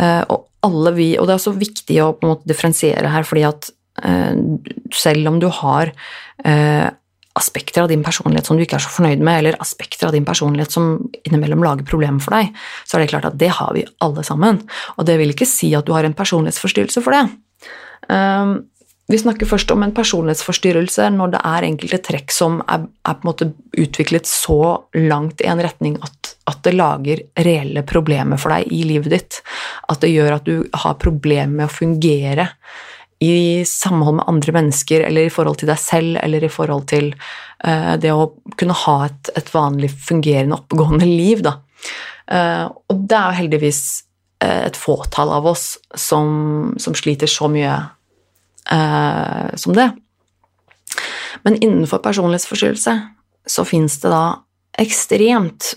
[0.00, 3.26] eh, Og alle vi Og det er så viktig å på en måte differensiere her,
[3.28, 3.70] fordi at
[4.02, 4.34] eh,
[4.94, 5.92] selv om du har
[6.42, 6.88] eh,
[7.38, 10.26] aspekter av din personlighet som du ikke er så fornøyd med, eller aspekter av din
[10.28, 12.52] personlighet som innimellom lager problemer for deg,
[12.84, 14.60] så er det klart at det har vi alle sammen.
[14.98, 17.24] Og det vil ikke si at du har en personlighetsforstyrrelse for det.
[18.12, 18.60] Um,
[19.12, 23.26] vi snakker først om en personlighetsforstyrrelse når det er enkelte trekk som er, er på
[23.26, 23.48] en måte
[23.82, 24.60] utviklet så
[24.96, 29.40] langt i en retning at, at, det lager reelle problemer for deg i livet ditt.
[29.90, 32.48] At det gjør at du har problemer med å fungere
[33.22, 37.12] i samhold med andre mennesker, eller i forhold til deg selv, eller i forhold til
[37.14, 41.58] uh, det å kunne ha et, et, vanlig fungerende, oppegående liv, da.
[42.26, 43.82] Uh, og det er jo heldigvis
[44.42, 47.80] uh, et fåtall av oss som, som sliter så mye
[49.58, 49.88] som det.
[51.42, 52.92] Men innenfor personlighetsforstyrrelse
[53.50, 54.20] så fins det da
[54.78, 55.72] ekstremt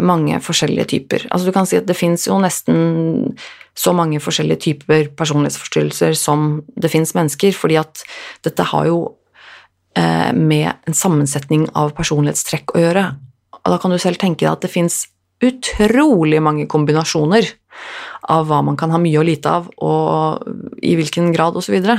[0.00, 1.26] mange forskjellige typer.
[1.28, 3.36] Altså du kan si at det fins jo nesten
[3.76, 8.02] så mange forskjellige typer personlighetsforstyrrelser som det fins mennesker, fordi at
[8.46, 8.98] dette har jo
[9.96, 13.06] eh, med en sammensetning av personlighetstrekk å gjøre.
[13.60, 15.04] Og da kan du selv tenke deg at det fins
[15.40, 17.48] utrolig mange kombinasjoner
[18.30, 21.70] av hva man kan ha mye og lite av, og i hvilken grad, osv.
[21.70, 21.96] Så, videre.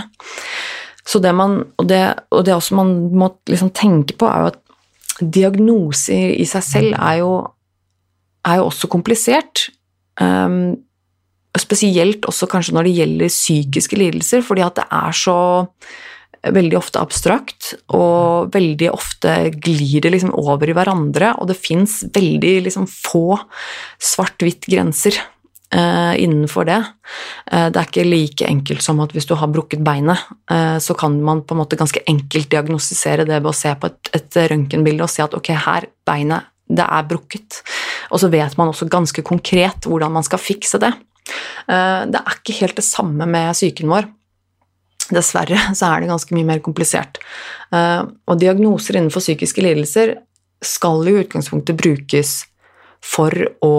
[1.08, 4.52] så det man, og det, og det også man må liksom tenke på, er jo
[4.52, 4.62] at
[5.22, 7.34] diagnoser i seg selv er jo,
[8.48, 9.68] er jo også komplisert.
[10.22, 10.78] Um,
[11.60, 15.38] spesielt også kanskje når det gjelder psykiske lidelser, fordi at det er så
[16.42, 22.00] veldig ofte abstrakt, og veldig ofte glir det liksom over i hverandre, og det fins
[22.16, 23.36] veldig liksom få
[24.02, 25.20] svart-hvitt-grenser
[25.76, 26.80] uh, innenfor det.
[27.46, 30.98] Uh, det er ikke like enkelt som at hvis du har brukket beinet, uh, så
[30.98, 34.42] kan man på en måte ganske enkelt diagnostisere det ved å se på et, et
[34.56, 37.62] røntgenbilde og si at ok, her, beinet, det er brukket.
[38.10, 40.94] Og så vet man også ganske konkret hvordan man skal fikse det.
[41.68, 44.08] Det er ikke helt det samme med psyken vår.
[45.16, 47.20] Dessverre så er det ganske mye mer komplisert.
[47.74, 50.16] Eh, og diagnoser innenfor psykiske lidelser
[50.62, 52.36] skal i utgangspunktet brukes
[53.02, 53.34] for
[53.66, 53.76] å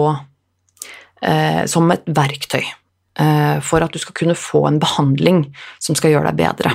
[1.23, 2.63] eh, som et verktøy.
[3.13, 5.45] Eh, for at du skal kunne få en behandling
[5.81, 6.73] som skal gjøre deg bedre.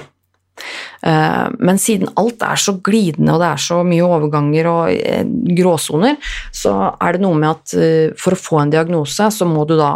[1.03, 6.17] Men siden alt er så glidende og det er så mye overganger og gråsoner,
[6.55, 9.93] så er det noe med at for å få en diagnose, så må du da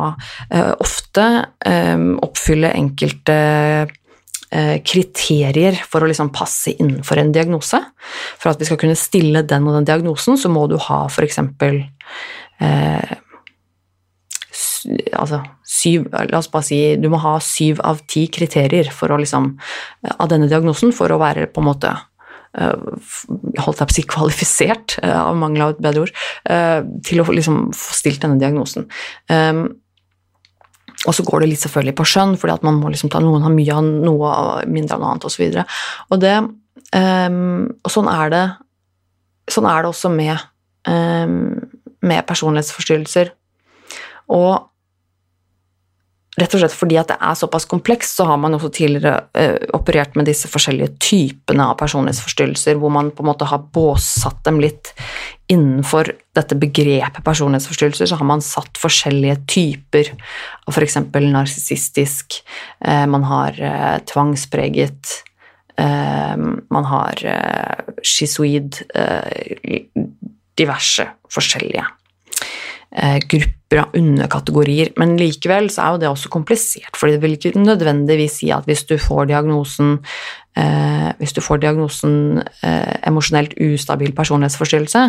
[0.78, 1.26] ofte
[2.22, 3.40] oppfylle enkelte
[4.52, 7.78] Eh, kriterier for å liksom passe innenfor en diagnose.
[8.36, 11.38] For at vi skal kunne stille den og den diagnosen, så må du ha f.eks.
[12.60, 13.14] Eh,
[15.12, 19.18] altså syv La oss bare si du må ha syv av ti kriterier for å
[19.20, 19.52] liksom,
[20.16, 21.92] av denne diagnosen for å være på en måte
[22.58, 22.88] eh,
[23.62, 26.16] holdt jeg på å si kvalifisert, eh, av mangel av et bedre ord,
[27.06, 28.88] til å liksom få stilt denne diagnosen.
[31.08, 33.42] Og så går det litt selvfølgelig på skjønn, fordi at man må liksom ta noen
[33.42, 34.34] har mye av noe,
[34.70, 35.42] mindre av noe annet osv.
[35.48, 36.34] Og, og, det,
[36.94, 38.42] um, og sånn er det
[39.50, 40.44] sånn er det også med,
[40.86, 41.56] um,
[42.06, 43.32] med personlighetsforstyrrelser.
[44.32, 44.68] Og
[46.40, 49.66] Rett og slett fordi at det er såpass komplekst, så har man også tidligere eh,
[49.76, 54.62] operert med disse forskjellige typene av personlighetsforstyrrelser, hvor man på en måte har båssatt dem
[54.62, 54.94] litt
[55.52, 60.14] innenfor dette begrepet personlighetsforstyrrelser, så har man satt forskjellige typer
[60.64, 61.02] av f.eks.
[61.12, 62.40] narsissistisk,
[62.80, 65.16] eh, man har eh, tvangspreget,
[65.76, 66.36] eh,
[66.72, 69.84] man har eh, schizoid, eh,
[70.56, 71.84] diverse forskjellige
[73.32, 77.54] grupper av underkategorier, men likevel så er jo det også komplisert, for det vil ikke
[77.56, 79.94] nødvendigvis si at hvis du får diagnosen
[80.60, 85.04] eh, hvis du får diagnosen eh, emosjonelt ustabil personlighetsforstyrrelse,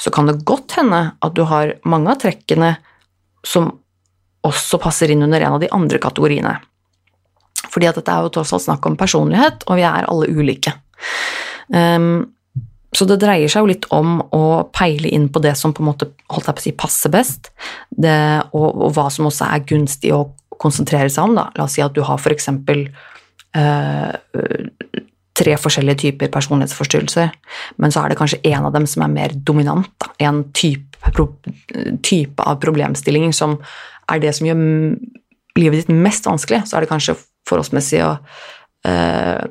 [0.00, 2.74] så kan det godt hende at du har mange av trekkene
[3.46, 3.70] som
[4.46, 6.54] også passer inn under en av de andre kategoriene.
[7.70, 10.72] Fordi at dette er jo tross alt snakk om personlighet, og vi er alle ulike.
[11.68, 12.32] Um,
[12.96, 15.90] så det dreier seg jo litt om å peile inn på det som på en
[15.92, 17.52] måte holdt jeg på å si, passer best,
[17.90, 18.16] det,
[18.50, 20.24] og, og, hva som også er gunstig å
[20.60, 21.38] konsentrere seg om.
[21.38, 21.46] Da.
[21.56, 22.50] La oss si at du har f.eks.
[23.50, 24.10] Eh,
[25.40, 27.30] tre forskjellige typer personlighetsforstyrrelser,
[27.80, 29.88] men så er det kanskje en av dem som er mer dominant.
[30.02, 30.10] Da.
[30.26, 31.30] En type, pro,
[32.04, 33.56] type av problemstilling som
[34.10, 34.60] er det som gjør
[35.58, 37.16] livet ditt mest vanskelig, så er det kanskje
[37.48, 38.12] forholdsmessig å
[38.90, 39.46] eh,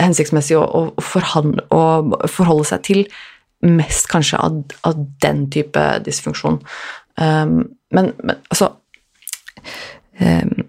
[0.00, 3.02] hensiktsmessig å, å, forhandle, å, forholde seg til
[3.66, 6.60] mest kanskje av, av den type dysfunksjon.
[7.16, 7.62] Um,
[7.94, 8.74] men, men, altså
[10.20, 10.66] um,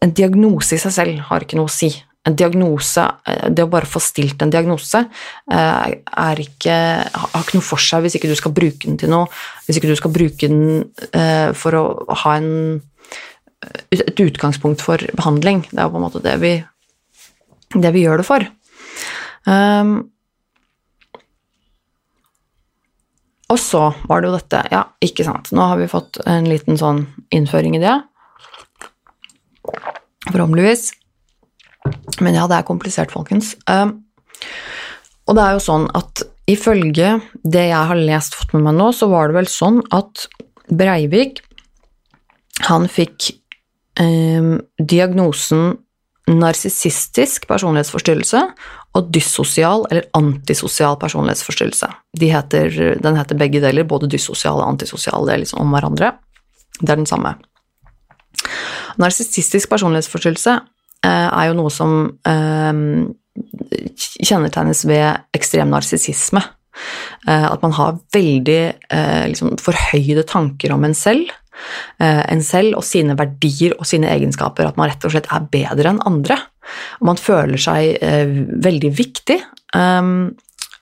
[0.00, 1.90] En diagnose i seg selv har ikke noe å si.
[2.24, 7.58] En diagnose, eh, Det å bare få stilt en diagnose uh, er ikke, har ikke
[7.58, 9.28] noe for seg hvis ikke du skal bruke den til noe.
[9.66, 11.84] Hvis ikke du skal bruke den uh, for å
[12.24, 12.80] ha en,
[13.92, 15.66] et utgangspunkt for behandling.
[15.70, 16.54] Det er jo på en måte det vi
[17.74, 18.44] det vi gjør det for.
[19.44, 19.94] Um,
[23.52, 25.50] og så var det jo dette Ja, ikke sant.
[25.52, 27.96] Nå har vi fått en liten sånn innføring i det.
[30.30, 30.88] Forhåpentligvis.
[32.24, 33.52] Men ja, det er komplisert, folkens.
[33.68, 34.00] Um,
[35.28, 38.90] og det er jo sånn at ifølge det jeg har lest fått med meg nå,
[38.96, 40.26] så var det vel sånn at
[40.68, 41.42] Breivik
[42.64, 43.32] han fikk
[44.00, 45.74] um, diagnosen
[46.30, 48.40] narsissistisk personlighetsforstyrrelse
[48.96, 51.90] og dyssosial eller antisosial personlighetsforstyrrelse.
[52.16, 56.14] De heter, den heter begge deler, både dyssosial og antisosial, det er liksom om hverandre.
[56.80, 57.34] Det er den samme.
[59.00, 60.56] Narsissistisk personlighetsforstyrrelse
[61.04, 61.96] eh, er jo noe som
[62.28, 62.82] eh,
[64.24, 66.42] kjennetegnes ved ekstrem narsissisme.
[67.28, 68.60] Eh, at man har veldig
[69.30, 71.30] liksom, forhøyde tanker om en selv
[71.98, 74.66] en selv og sine verdier og sine egenskaper.
[74.68, 76.40] At man rett og slett er bedre enn andre.
[77.04, 78.32] Man føler seg eh,
[78.64, 79.38] veldig viktig.
[79.74, 80.34] Um,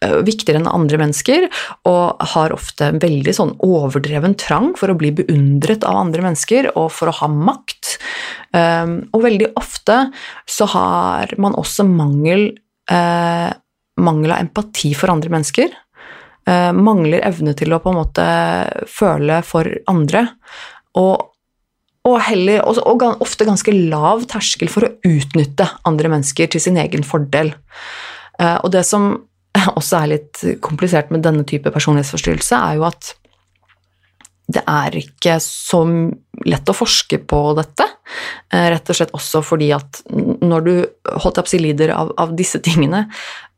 [0.05, 1.49] eh, viktigere enn andre mennesker,
[1.89, 6.73] og har ofte en veldig sånn overdreven trang for å bli beundret av andre mennesker
[6.75, 7.97] og for å ha makt.
[8.53, 10.05] Um, og veldig ofte
[10.51, 12.51] så har man også mangel,
[12.93, 15.73] mangel av empati for andre mennesker.
[16.43, 18.25] Uh, mangler evne til å på en måte
[18.91, 20.27] føle for andre.
[20.99, 21.29] Og
[22.03, 26.81] og, heller, og, og, ofte ganske lav terskel for å utnytte andre mennesker til sin
[26.83, 27.53] egen fordel.
[28.41, 29.13] Uh, og det som
[29.79, 33.13] også er litt komplisert med denne type personlighetsforstyrrelse, er jo at
[34.53, 35.85] det er ikke så
[36.45, 37.87] lett å forske på dette.
[38.51, 40.75] Uh, rett og slett også fordi at når du
[41.23, 43.07] holdt opp si lider av, av disse tingene,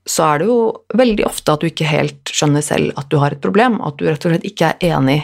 [0.04, 0.58] så er det jo
[0.98, 4.04] veldig ofte at du ikke helt skjønner selv at du har et problem, at du
[4.04, 5.22] rett og slett ikke er enig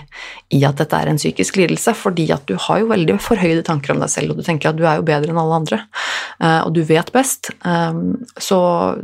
[0.56, 3.92] i at dette er en psykisk lidelse, fordi at du har jo veldig forhøyde tanker
[3.92, 5.82] om deg selv, og du tenker at du er jo bedre enn alle andre,
[6.40, 7.52] eh, og du vet best.
[7.60, 8.00] Eh,
[8.40, 8.60] så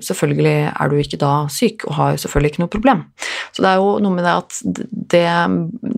[0.08, 3.04] selvfølgelig er du ikke da syk, og har jo selvfølgelig ikke noe problem.
[3.52, 4.60] Så det er jo noe med det at
[5.12, 5.26] det,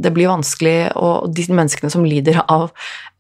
[0.09, 2.73] det blir vanskelig, og de menneskene som lider av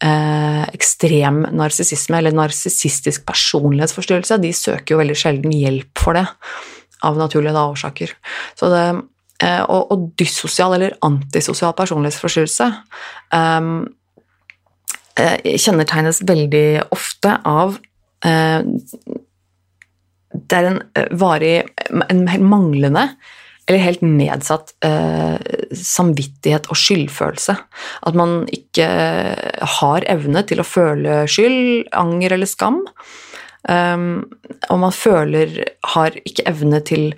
[0.04, 6.26] eh, ekstrem narsissisme eller narsissistisk personlighetsforstyrrelse, de søker jo veldig sjelden hjelp for det,
[7.06, 8.12] av naturlige da, årsaker.
[8.58, 8.84] Så det,
[9.44, 12.72] eh, og, og, dyssosial eller antisosial personlighetsforstyrrelse
[13.38, 13.70] eh
[15.18, 17.72] kjennetegnes veldig ofte av
[18.22, 18.61] eh,
[20.30, 20.78] det er en
[21.18, 21.56] varig
[21.90, 23.08] en manglende
[23.68, 25.37] eller helt nedsatt eh,
[25.76, 27.56] samvittighet og skyldfølelse.
[28.08, 28.87] At man ikke
[29.78, 32.80] har evne til å føle skyld, anger eller skam.
[33.66, 34.28] Um,
[34.70, 35.58] og man føler
[35.94, 37.10] har ikke evne til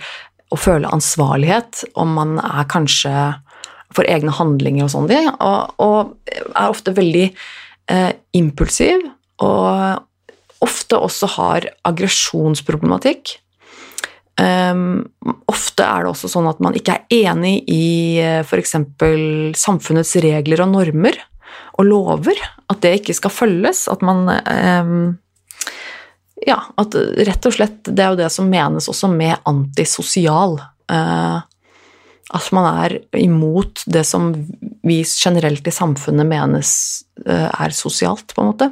[0.50, 3.12] å føle ansvarlighet om man er kanskje
[3.94, 5.10] for egne handlinger og sånn,
[5.42, 6.14] og, og,
[6.54, 7.26] er ofte veldig
[7.90, 9.02] eh, impulsiv
[9.42, 13.38] og ofte også har aggresjonsproblematikk.
[14.40, 15.02] Um,
[15.50, 18.76] ofte er det også sånn at man ikke er enig i eh, f.eks.
[19.58, 21.18] samfunnets regler og normer
[21.80, 22.38] og lover.
[22.70, 23.84] At det ikke skal følges.
[23.92, 25.02] At man um,
[26.46, 30.56] Ja, at rett og slett Det er jo det som menes også med antisosial.
[30.90, 31.40] Eh,
[32.30, 34.30] at man er imot det som
[34.86, 36.70] vi generelt i samfunnet menes
[37.26, 38.68] uh, er sosialt, på en måte.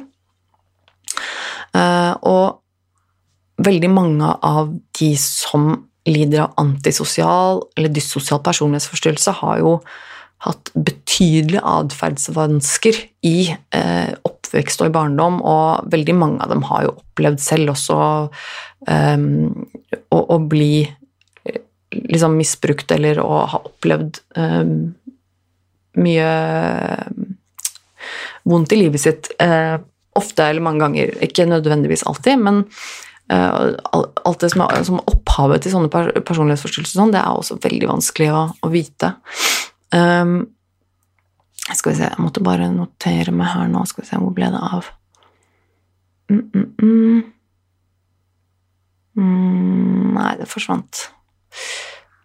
[1.75, 5.73] Uh, og veldig mange av de som
[6.07, 9.73] lider av antisosial eller dyssosial personlighetsforstyrrelse, har jo
[10.47, 12.95] hatt betydelige atferdsvansker
[13.27, 14.13] i eh,
[14.49, 17.99] oppvekst og i barndom, og veldig mange av dem har jo opplevd selv også
[18.89, 19.67] um,
[20.09, 20.81] å, å, bli
[21.45, 21.61] eh,
[21.93, 24.73] liksom misbrukt eller å ha opplevd um,
[25.99, 26.31] mye
[28.49, 29.31] vondt i livet sitt.
[29.41, 29.77] Uh,
[30.17, 32.63] ofte eller mange ganger, ikke nødvendigvis alltid, men
[33.31, 37.91] uh, alt det som er som opphavet til sånne personlighetsforstyrrelser, sånn, det er også veldig
[37.93, 39.13] vanskelig å, å vite.
[39.93, 40.41] Um,
[41.77, 43.83] skal vi se, jeg måtte bare notere meg her nå.
[43.89, 44.89] Skal vi se, hvor ble det av?
[46.29, 47.21] Mm, mm, mm.
[49.19, 51.05] mm nei, det forsvant.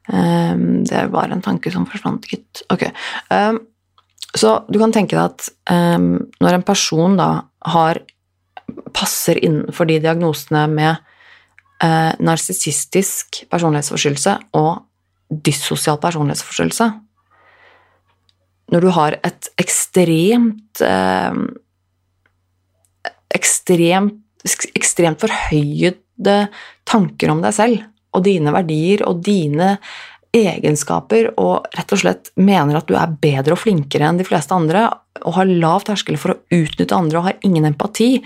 [0.08, 2.64] Um, det var en tanke som forsvant, gitt.
[2.72, 2.86] Ok.
[3.32, 3.62] Um,
[4.34, 5.50] så du kan tenke deg at
[6.42, 7.28] når en person da
[7.70, 8.00] har
[8.94, 10.96] passer innenfor de diagnosene med
[11.84, 14.84] eh, narsissistisk personlighetsforstyrrelse og
[15.44, 16.90] dyssosial personlighetsforstyrrelse.
[18.72, 21.42] Når du har et ekstremt eh,
[23.34, 24.22] ekstremt,
[24.74, 26.38] ekstremt forhøyede
[26.86, 29.74] tanker om deg selv og dine verdier og dine
[30.34, 34.54] egenskaper og rett og slett mener at du er bedre og flinkere enn de fleste
[34.54, 34.88] andre
[35.22, 38.18] og har lav terskel for å utnytte andre og har ingen empati,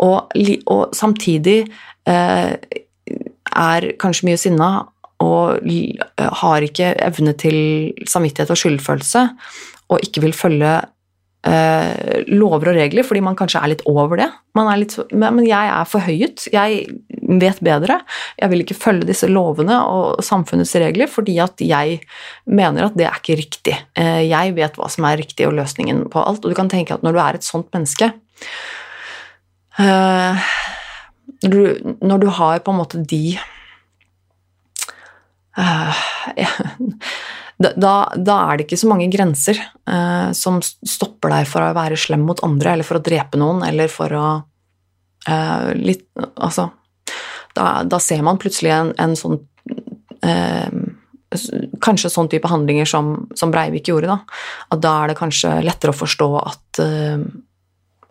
[0.00, 0.30] og,
[0.70, 1.58] og samtidig
[2.08, 2.52] eh,
[3.50, 4.70] er kanskje mye sinna
[5.20, 5.66] og
[6.40, 7.58] har ikke evne til
[8.08, 9.24] samvittighet og skyldfølelse
[9.90, 10.72] og ikke vil følge
[11.46, 14.28] eh, lover og regler fordi man kanskje er litt over det.
[14.60, 16.86] Er litt, men jeg er forhøyet, jeg
[17.40, 18.00] vet bedre.
[18.40, 22.00] Jeg vil ikke følge disse lovene og samfunnets regler fordi at jeg
[22.50, 23.76] mener at det er ikke riktig.
[23.98, 26.44] Eh, jeg vet hva som er riktig og løsningen på alt.
[26.44, 28.12] Og du kan tenke at når du er et sånt menneske
[29.80, 30.50] eh,
[31.42, 33.38] når du, når du har på en måte de
[35.58, 36.02] uh,
[37.60, 41.98] da, da, er det ikke så mange grenser eh, som stopper deg for å være
[42.00, 44.28] slem mot andre, eller for å drepe noen, eller for å
[45.28, 46.06] eh, litt,
[46.40, 46.70] Altså
[47.56, 49.36] da, da, ser man plutselig en, en sånn
[50.24, 50.72] eh,
[51.84, 54.40] Kanskje sånn type handlinger som, som, Breivik gjorde, da.
[54.74, 56.80] At da er det kanskje lettere å forstå at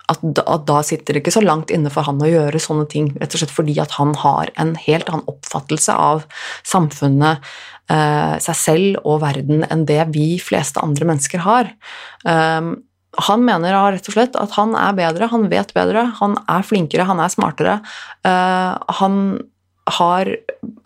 [0.10, 2.88] at da, at da sitter det ikke så langt inne for han å gjøre sånne
[2.90, 6.26] ting, rett og slett fordi at han har en helt annen oppfattelse av
[6.68, 11.72] samfunnet, eh, seg selv og verden enn det vi fleste andre mennesker har.
[12.22, 12.76] Um,
[13.18, 17.08] han mener rett og slett at han er bedre, han vet bedre, han er flinkere,
[17.10, 17.80] han er smartere.
[18.22, 19.16] Uh, han
[19.90, 20.30] har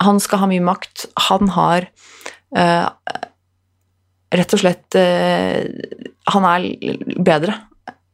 [0.00, 1.02] Han skal ha mye makt.
[1.28, 1.84] Han har
[4.32, 6.64] rett og slett Han er
[7.20, 7.58] bedre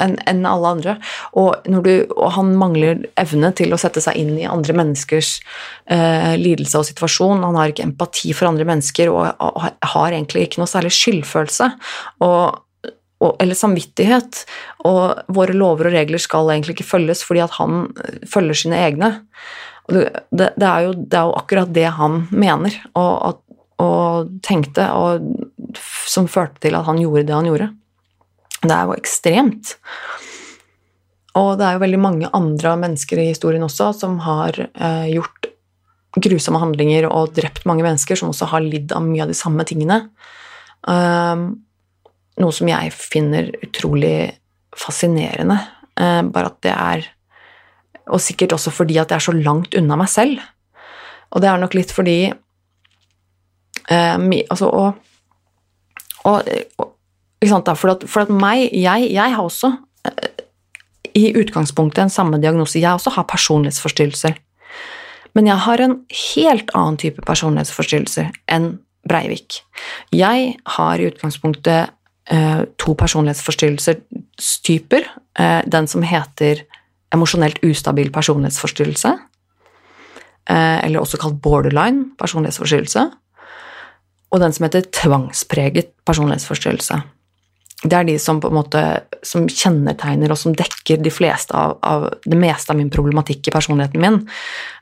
[0.02, 0.96] enn en alle andre.
[1.38, 5.36] Og, du, og, han mangler evne til å sette seg inn i andre menneskers
[5.90, 7.44] eh, lidelse og situasjon.
[7.46, 11.70] Han har ikke empati for andre mennesker og, og, har egentlig ikke noe særlig skyldfølelse.
[12.26, 12.60] Og,
[13.20, 14.44] eller samvittighet.
[14.88, 17.90] Og våre lover og regler skal egentlig ikke følges fordi at han
[18.28, 19.14] følger sine egne.
[19.90, 23.40] Det, det, er, jo, det er, jo, akkurat det han mener og,
[23.82, 25.24] og tenkte, og
[26.06, 27.70] som førte til at han gjorde det han gjorde.
[28.60, 29.74] Det er jo ekstremt.
[31.38, 35.50] Og det er jo veldig mange andre mennesker i historien også som har eh, gjort
[36.18, 39.62] grusomme handlinger og drept mange mennesker, som også har lidd av mye av de samme
[39.68, 40.02] tingene.
[40.82, 41.62] Um,
[42.40, 44.32] noe som jeg finner utrolig
[44.74, 45.60] fascinerende.
[46.00, 47.08] Uh, bare at det er
[48.10, 50.40] Og sikkert også fordi at det er så langt unna meg selv.
[51.30, 52.32] Og det er nok litt fordi
[53.86, 54.16] eh,
[54.50, 54.94] Altså, og,
[56.26, 56.48] og,
[56.80, 56.88] og
[57.48, 59.72] for, at, for at meg jeg, jeg, har også
[60.04, 60.28] eh,
[61.16, 62.78] i utgangspunktet en samme diagnose.
[62.78, 64.32] Jeg også har personlighetsforstyrrelser.
[65.34, 68.78] Men jeg har en helt annen type personlighetsforstyrrelser enn
[69.08, 69.62] Breivik.
[70.12, 71.88] Jeg har i utgangspunktet
[72.28, 75.00] eh, to personlighetsforstyrrelsestyper.
[75.40, 76.56] Eh, den som heter
[77.14, 79.08] emosjonelt ustabil personlighetsforstyrrelse,
[80.50, 83.10] eh, eller også kalt borderline personlighetsforstyrrelse,
[84.30, 87.02] og den som heter tvangspreget personlighetsforstyrrelse
[87.80, 88.80] det er de som på en måte
[89.24, 93.54] som kjennetegner og som dekker de fleste av, av det meste av min problematikk i
[93.54, 94.18] personligheten min,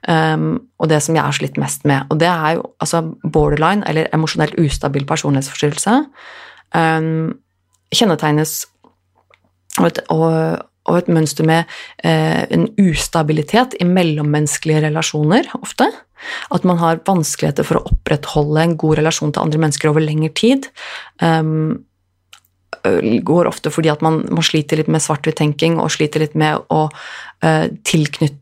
[0.08, 0.48] um,
[0.82, 2.08] og det som jeg har slitt mest med.
[2.10, 5.94] Og det er jo altså borderline, eller emosjonelt ustabil personlighetsforstyrrelse,
[6.74, 7.36] um,
[7.94, 8.58] kjennetegnes
[9.78, 11.70] av et, og, og et mønster med
[12.02, 15.86] uh, en ustabilitet i mellommenneskelige relasjoner, ofte.
[16.50, 20.34] At man har vanskeligheter for å opprettholde en god relasjon til andre mennesker over lengre
[20.34, 20.66] tid.
[21.22, 21.84] Um,
[23.22, 26.86] går ofte fordi at man, man sliter litt med svart-hvitt-tenking og sliter litt med å
[26.88, 28.38] uh, tilknyt,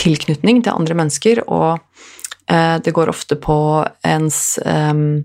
[0.00, 3.58] tilknytning til andre mennesker, og uh, det går ofte på
[4.06, 5.22] ens um,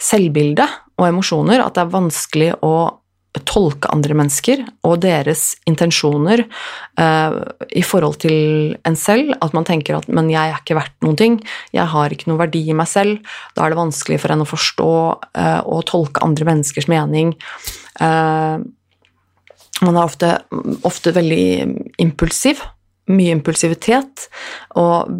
[0.00, 0.66] selvbilde
[1.00, 2.74] og emosjoner at det er vanskelig å
[3.46, 6.42] tolke andre mennesker og deres intensjoner
[6.98, 7.38] uh,
[7.70, 9.36] i forhold til en selv.
[9.40, 11.36] At man tenker at 'men jeg er ikke verdt noen ting',
[11.72, 13.22] 'jeg har ikke noen verdi i meg selv'.
[13.54, 14.90] Da er det vanskelig for en å forstå
[15.38, 17.36] uh, og tolke andre menneskers mening.
[18.00, 18.60] Uh,
[19.80, 20.30] man er ofte,
[20.88, 21.44] ofte veldig
[22.02, 22.62] impulsiv.
[23.10, 24.28] Mye impulsivitet
[24.78, 25.10] og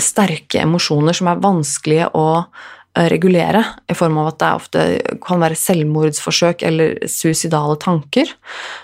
[0.00, 2.26] sterke emosjoner som er vanskelige å
[2.92, 4.80] Eh, regulere, i form av at det ofte
[5.24, 8.28] kan være selvmordsforsøk eller suicidale tanker.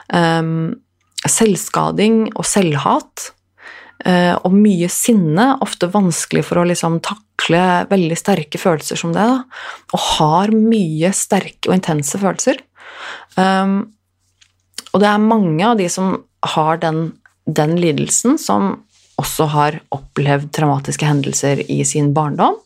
[0.09, 0.78] Um,
[1.28, 3.34] selvskading og selvhat.
[4.07, 7.61] Uh, og mye sinne, ofte vanskelig for å liksom takle
[7.91, 9.26] veldig sterke følelser som det.
[9.26, 9.43] Da.
[9.93, 12.62] Og har mye sterke og intense følelser.
[13.36, 13.95] Um,
[14.93, 16.16] og det er mange av de som
[16.55, 17.12] har den,
[17.45, 18.76] den lidelsen, som
[19.18, 22.57] også har opplevd traumatiske hendelser i sin barndom.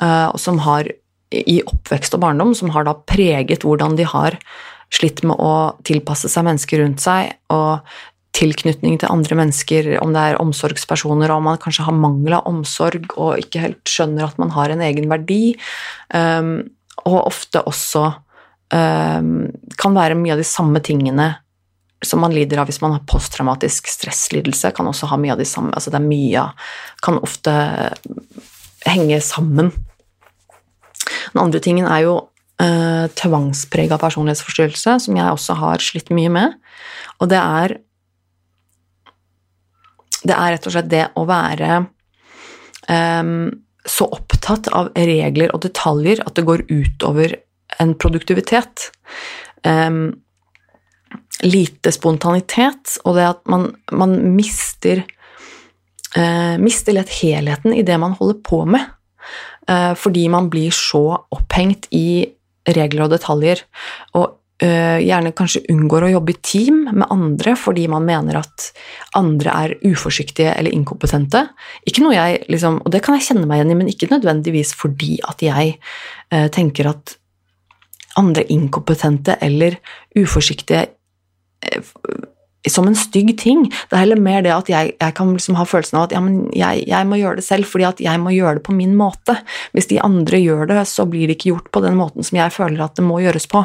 [0.00, 0.88] Eh, og som har
[1.32, 4.36] i oppvekst og barndom som har da preget hvordan de har
[4.92, 7.80] slitt med å tilpasse seg mennesker rundt seg, og
[8.36, 12.48] tilknytning til andre mennesker, om det er omsorgspersoner, og om man kanskje har mangel av
[12.48, 15.54] omsorg og ikke helt skjønner at man har en egen verdi,
[16.12, 16.54] um,
[17.08, 18.06] og ofte også
[18.72, 21.26] kan være mye av de samme tingene
[22.02, 25.46] som man lider av hvis man har posttraumatisk stresslidelse, kan også ha mye av de
[25.46, 26.44] samme Altså det er mye
[27.04, 27.52] Kan ofte
[28.88, 29.70] henge sammen
[31.32, 32.16] den andre tingen er jo
[32.62, 36.58] eh, tvangsprega personlighetsforstyrrelse, som jeg også har slitt mye med.
[37.20, 37.78] Og det er
[40.22, 41.70] Det er rett og slett det å være
[42.94, 43.30] eh,
[43.82, 47.34] så opptatt av regler og detaljer at det går utover
[47.80, 48.90] en produktivitet.
[49.64, 50.12] Um,
[51.42, 55.02] lite spontanitet, og det at man, man mister,
[56.16, 58.90] uh, mister lett helheten i det man holder på med.
[59.70, 61.02] uh, fordi man blir så
[61.32, 62.24] opphengt i
[62.68, 63.62] regler og detaljer.
[64.18, 64.26] Og
[64.64, 68.68] uh, gjerne kanskje unngår å jobbe i team med andre fordi man mener at
[69.18, 71.46] andre er uforsiktige eller inkompetente.
[71.88, 74.76] Ikke noe jeg, liksom, og det kan jeg kjenne meg igjen i, men ikke nødvendigvis
[74.78, 75.76] fordi at jeg
[76.54, 77.16] tenker at
[78.20, 79.78] andre inkompetente eller
[80.18, 80.86] uforsiktige
[82.70, 83.64] som en stygg ting.
[83.66, 86.20] Det er heller mer det at jeg, jeg kan liksom ha følelsen av at ja,
[86.54, 89.34] jeg, jeg, må gjøre det selv, fordi at jeg må gjøre det på min måte.
[89.74, 92.54] Hvis de andre gjør det, så blir det ikke gjort på den måten som jeg
[92.54, 93.64] føler at det må gjøres på.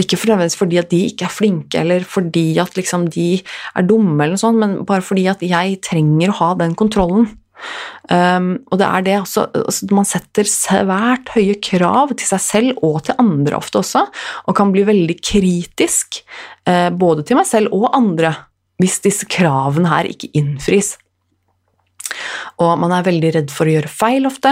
[0.00, 4.38] Ikke fordi at de ikke er flinke, eller fordi at liksom de er dumme, eller
[4.38, 7.28] noe sånt, men bare fordi at jeg trenger å ha den kontrollen.
[8.10, 12.82] Um, og det er det også altså, Man setter svært høye krav til seg selv
[12.82, 14.02] og til andre ofte også,
[14.46, 16.18] og kan bli veldig kritisk
[16.68, 18.34] uh, både til meg selv og andre
[18.82, 20.96] hvis disse kravene her ikke innfris.
[22.62, 24.50] Og man er veldig redd for å gjøre feil ofte,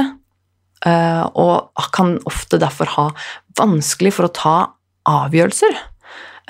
[0.86, 3.08] uh, og kan ofte derfor ha
[3.58, 4.56] vanskelig for å ta
[5.10, 5.74] avgjørelser.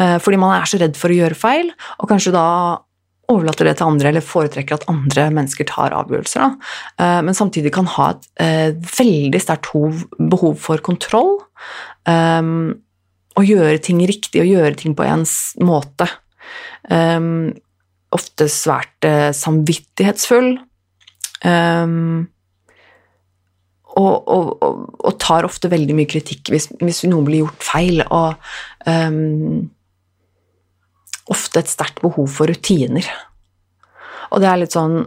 [0.01, 2.47] Uh, fordi man er så redd for å gjøre feil, og kanskje da
[3.31, 6.45] overlater det til andre, eller foretrekker at andre mennesker tar avgjørelser.
[6.45, 6.73] Da.
[7.05, 9.73] Eh, men samtidig kan ha et eh, veldig sterkt
[10.33, 11.39] behov for kontroll.
[12.11, 12.15] Å
[13.39, 16.09] og gjøre ting riktig og gjøre ting på ens måte.
[18.11, 19.07] Ofte svært
[19.39, 20.51] samvittighetsfull.
[24.01, 28.03] Og, og, og, og, tar ofte veldig mye kritikk hvis, hvis noen blir gjort feil.
[28.07, 28.35] Og
[28.87, 29.71] um,
[31.31, 33.07] ofte et sterkt behov for rutiner.
[34.31, 35.01] Og det er litt sånn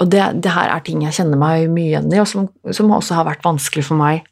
[0.00, 2.92] Og det, det, her er ting jeg kjenner meg mye igjen i, og som, som
[2.92, 4.24] også har vært vanskelig for meg.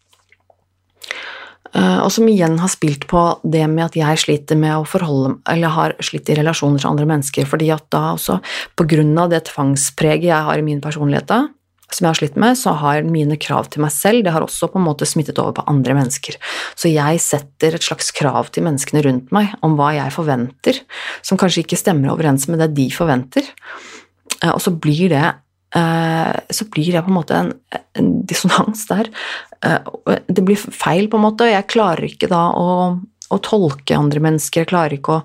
[1.74, 5.32] Uh, og som igjen har spilt på det med at jeg sliter med å forholde
[5.50, 8.38] Eller har slitt i relasjoner til andre mennesker, fordi at da også,
[8.78, 11.40] på grunn av det tvangspreget jeg har i min personlighet da,
[11.94, 14.68] som jeg har slitt med, så har mine krav til meg selv det har også
[14.72, 16.38] på en måte smittet over på andre mennesker.
[16.78, 20.82] Så jeg setter et slags krav til menneskene rundt meg om hva jeg forventer,
[21.22, 23.48] som kanskje ikke stemmer overens med det de forventer.
[24.42, 25.24] Eh, og så blir det
[25.78, 27.52] eh, så blir det på en måte en,
[27.98, 29.10] en dissonans der.
[29.64, 29.92] Eh,
[30.28, 32.72] det blir feil, på en måte, og jeg klarer ikke da å,
[33.30, 34.64] å tolke andre mennesker.
[34.64, 35.24] Jeg klarer ikke å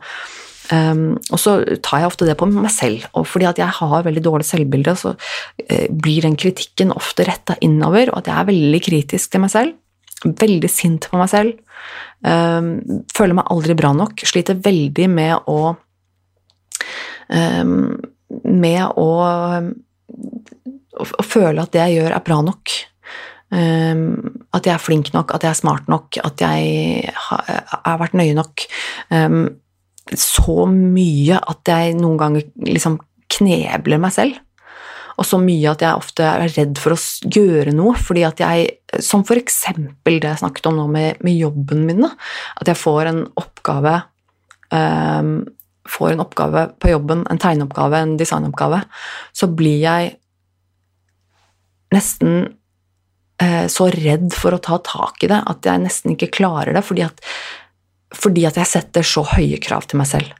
[0.69, 4.03] Um, og så tar jeg ofte det på meg selv, og fordi at jeg har
[4.05, 8.49] veldig dårlig selvbilde, så uh, blir den kritikken ofte retta innover, og at jeg er
[8.51, 9.79] veldig kritisk til meg selv.
[10.25, 11.55] Veldig sint på meg selv.
[12.21, 14.21] Um, føler meg aldri bra nok.
[14.27, 15.59] Sliter veldig med å
[17.31, 17.95] um,
[18.43, 19.07] Med å,
[20.99, 22.75] å, å, føle at det jeg gjør, er bra nok.
[23.49, 27.47] at jeg er flink nok, at jeg er smart nok, at jeg har,
[27.87, 28.67] har vært nøye nok.
[29.09, 29.47] Um,
[30.17, 32.97] så mye at jeg noen ganger liksom
[33.29, 34.39] knebler meg selv.
[35.19, 38.69] Og så mye at jeg ofte er redd for å gjøre noe, fordi at jeg
[39.03, 43.11] Som for eksempel det jeg snakket om nå med, med jobben min, At jeg får
[43.11, 43.97] en oppgave
[44.71, 45.33] um,
[45.89, 48.83] Får en oppgave på jobben, en tegneoppgave, en designoppgave,
[49.33, 50.11] så blir jeg
[51.89, 52.35] nesten
[53.41, 56.83] uh, så redd for å ta tak i det at jeg nesten ikke klarer det,
[56.85, 57.25] fordi at
[58.15, 60.31] fordi at jeg setter så høye krav til meg selv.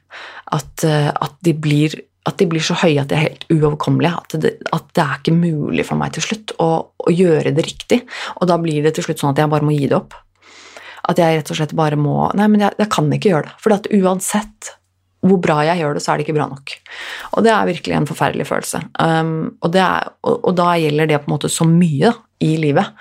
[0.50, 1.94] At, eh, at, de, blir,
[2.26, 4.16] at de, blir, så høye at de er helt uoverkommelige.
[4.16, 7.66] At det, at det, er ikke mulig for meg til slutt å, å, gjøre det
[7.68, 8.02] riktig.
[8.40, 10.18] Og da blir det til slutt sånn at jeg bare må gi det opp.
[11.10, 13.56] At jeg rett og slett bare må Nei, men jeg, jeg kan ikke gjøre det.
[13.62, 14.74] For uansett
[15.26, 16.72] hvor bra jeg gjør det, så er det ikke bra nok.
[17.36, 18.80] Og det er virkelig en forferdelig følelse.
[18.96, 22.94] Um, og, er, og, og, da gjelder det på en måte så mye i livet.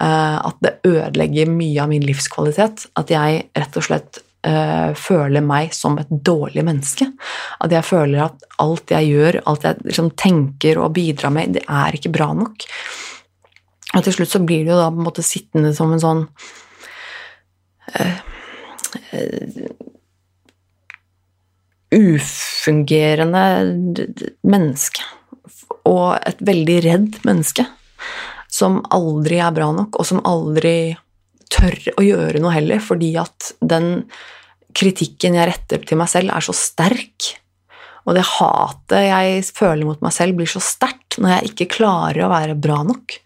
[0.00, 2.88] Uh, at det ødelegger mye av min livskvalitet.
[2.98, 4.18] At jeg rett og slett
[4.48, 7.06] uh, føler meg som et dårlig menneske.
[7.62, 11.62] At jeg føler at alt jeg gjør, alt jeg liksom, tenker og bidrar med, det
[11.70, 12.66] er ikke bra nok.
[13.94, 16.26] Og til slutt så blir det jo da på en måte sittende som en sånn
[17.94, 18.18] uh,
[21.94, 23.44] ufungerende
[24.46, 25.04] menneske.
[25.88, 27.66] Og et veldig redd menneske
[28.50, 30.92] som aldri er bra nok, og som aldri
[31.50, 34.04] tør å gjøre noe heller, fordi at den
[34.76, 37.32] kritikken jeg retter til meg selv, er så sterk.
[38.06, 42.26] Og det hatet jeg føler mot meg selv, blir så sterkt når jeg ikke klarer
[42.26, 43.18] å være bra nok.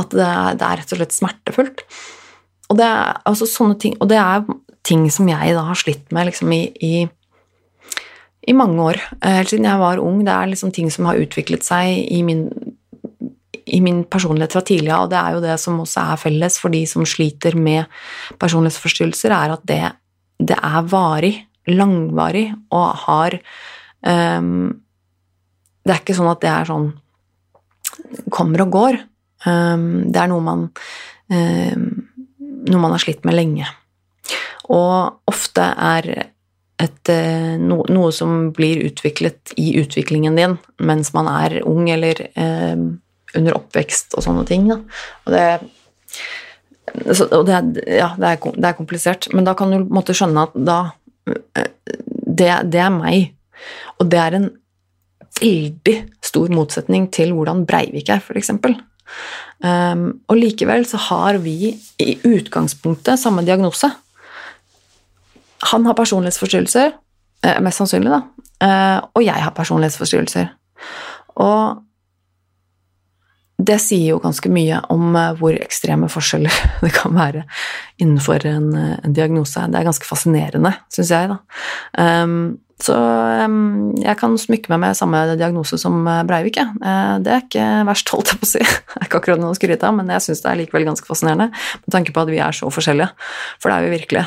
[0.00, 1.84] At det er, det er rett og slett smertefullt.
[2.72, 4.46] Og det er altså ting, og det er
[4.84, 6.94] ting som jeg da har slitt med liksom i, i,
[8.46, 9.00] i mange år.
[9.24, 10.22] Helt siden jeg var ung.
[10.26, 12.48] Det er liksom ting som har utviklet seg i min
[13.64, 16.74] i min personlighet fra tidligere, og det er jo det som også er felles for
[16.74, 17.88] de som sliter med
[18.42, 19.80] personlighetsforstyrrelser, er at det,
[20.36, 21.32] det er varig,
[21.72, 23.38] langvarig, og har
[24.04, 24.80] um,
[25.84, 26.86] Det er ikke sånn at det er sånn
[28.32, 29.00] kommer og går.
[29.44, 30.68] Um, det er noe man
[31.32, 31.88] um,
[32.64, 33.68] noe man har slitt med lenge.
[34.72, 36.08] Og ofte er
[36.82, 42.18] et, eh, no, noe som blir utviklet i utviklingen din mens man er ung eller
[42.34, 42.74] eh,
[43.34, 44.66] under oppvekst og sånne ting.
[44.70, 44.80] Da.
[45.26, 45.46] Og det,
[47.14, 50.48] så, og det, ja, det, er, det, er, komplisert, men da kan du måtte skjønne
[50.48, 50.78] at da
[51.24, 53.32] det, det, er meg.
[53.98, 54.50] Og det er en
[55.40, 58.52] veldig stor motsetning til hvordan Breivik er, f.eks.
[59.64, 63.90] Um, og likevel så har vi i utgangspunktet samme diagnose.
[65.72, 66.92] Han har personlighetsforstyrrelser,
[67.44, 68.20] eh, mest sannsynlig, da,
[68.66, 70.50] eh, og jeg har personlighetsforstyrrelser.
[71.40, 71.82] Og
[73.64, 76.52] det sier jo ganske mye om eh, hvor ekstreme forskjeller
[76.84, 77.44] det kan være
[77.98, 79.68] innenfor en, en diagnose.
[79.70, 81.40] Det er ganske fascinerende, syns jeg, da.
[81.98, 82.94] Um, så
[84.02, 86.58] jeg kan smykke meg med samme diagnose som eh, Breivik.
[86.58, 86.66] Ja.
[86.74, 88.62] Uh, det er ikke verst, holdt jeg på å si.
[88.94, 91.08] Det er ikke akkurat noe å skryte av, men jeg syns det er likevel ganske
[91.08, 93.10] fascinerende med tanke på at vi er så forskjellige.
[93.62, 94.24] For det er vi virkelig.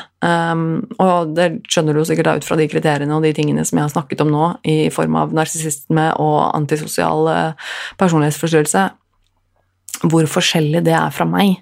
[1.06, 3.94] Og det skjønner du sikkert ut fra de kriteriene og de tingene som jeg har
[3.94, 7.70] snakket om nå, i form av narsissisme og antisosial uh,
[8.02, 8.88] personlighetsforstyrrelse
[10.06, 11.56] hvor forskjellig det er fra meg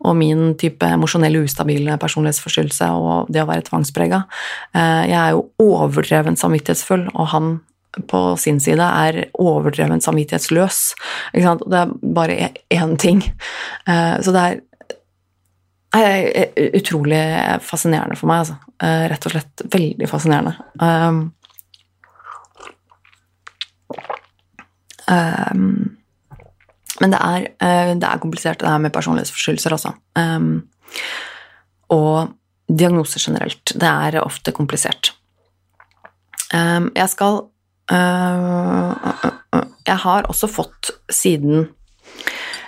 [0.00, 4.22] og min type emosjonelle ustabile personlighetsforstyrrelse og det å være tvangsprega.
[4.72, 7.52] Eh, jeg er jo overdrevent samvittighetsfull, og han
[8.08, 10.80] på sin side er overdrevent samvittighetsløs.
[11.34, 13.20] Det er bare én ting.
[13.86, 14.60] Eh, så det er
[16.72, 17.22] utrolig
[17.60, 18.56] fascinerende for meg, altså.
[18.80, 20.56] Eh, rett og slett veldig fascinerende.
[20.80, 21.34] Um,
[25.12, 26.01] um,
[27.00, 29.94] men det er, eh, det er, komplisert, det her med personlighetsforstyrrelser også.
[30.18, 30.68] Um,
[31.92, 32.34] og
[32.68, 33.72] diagnoser generelt.
[33.72, 35.14] Det er ofte komplisert.
[36.52, 37.38] Um, jeg skal
[37.92, 41.70] uh, uh, Jeg har også fått siden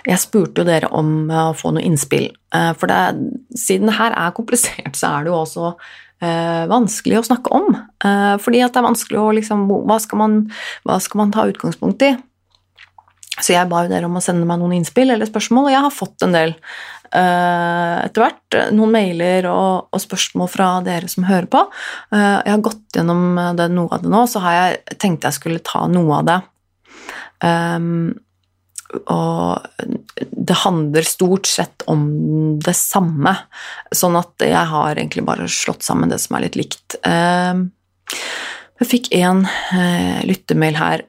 [0.07, 2.31] Jeg spurte jo dere om å få noe innspill.
[2.77, 5.71] for det, siden det her er komplisert, så er det jo også
[6.69, 7.73] vanskelig å snakke om.
[8.39, 10.37] fordi at det er vanskelig å liksom hva skal, man,
[10.85, 12.11] hva skal man ta utgangspunkt i?
[13.35, 15.83] Så jeg ba jo dere om å sende meg noen innspill eller spørsmål, og jeg
[15.85, 18.57] har fått en del uh, etter hvert.
[18.75, 21.63] Noen mailer og, og, spørsmål fra dere som hører på.
[22.13, 25.39] Uh, jeg har gått gjennom det, noe av det nå, så har jeg tenkt jeg
[25.39, 26.37] skulle ta noe av det.
[27.43, 27.89] Um,
[29.11, 29.65] og
[30.15, 32.05] det handler stort sett om
[32.63, 33.33] det samme,
[33.91, 36.95] sånn at jeg har egentlig bare slått sammen det som er litt likt.
[37.03, 37.67] Uh,
[38.79, 39.43] jeg fikk en
[40.27, 41.03] lyttemail her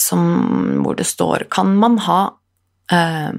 [0.00, 0.22] som,
[0.84, 2.20] hvor det står Kan man ha
[2.92, 3.32] eh,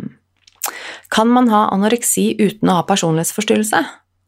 [1.14, 3.84] Kan man ha anoreksi uten å ha personlighetsforstyrrelse?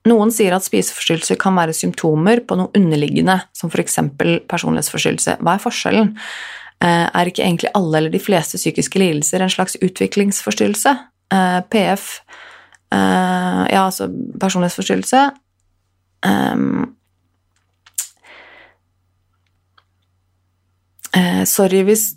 [0.06, 3.98] Noen sier at spiseforstyrrelser kan være symptomer på noe underliggende, som f.eks.
[4.46, 5.40] personlighetsforstyrrelse.
[5.42, 6.12] Hva er forskjellen?
[6.84, 10.94] Eh, er ikke egentlig alle eller de fleste psykiske lidelser en slags utviklingsforstyrrelse?
[11.34, 12.06] Eh, PF
[12.94, 14.10] eh, Ja, altså
[14.42, 15.26] personlighetsforstyrrelse.
[21.16, 22.16] Um, Eh, sorry hvis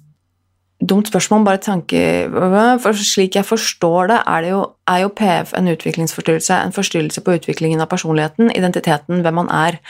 [0.79, 2.01] Dumt spørsmål, bare tanke
[2.79, 7.23] For slik jeg forstår det, er, det jo, er jo PF en utviklingsforstyrrelse, en forstyrrelse
[7.27, 9.81] på utviklingen av personligheten, identiteten, hvem man er,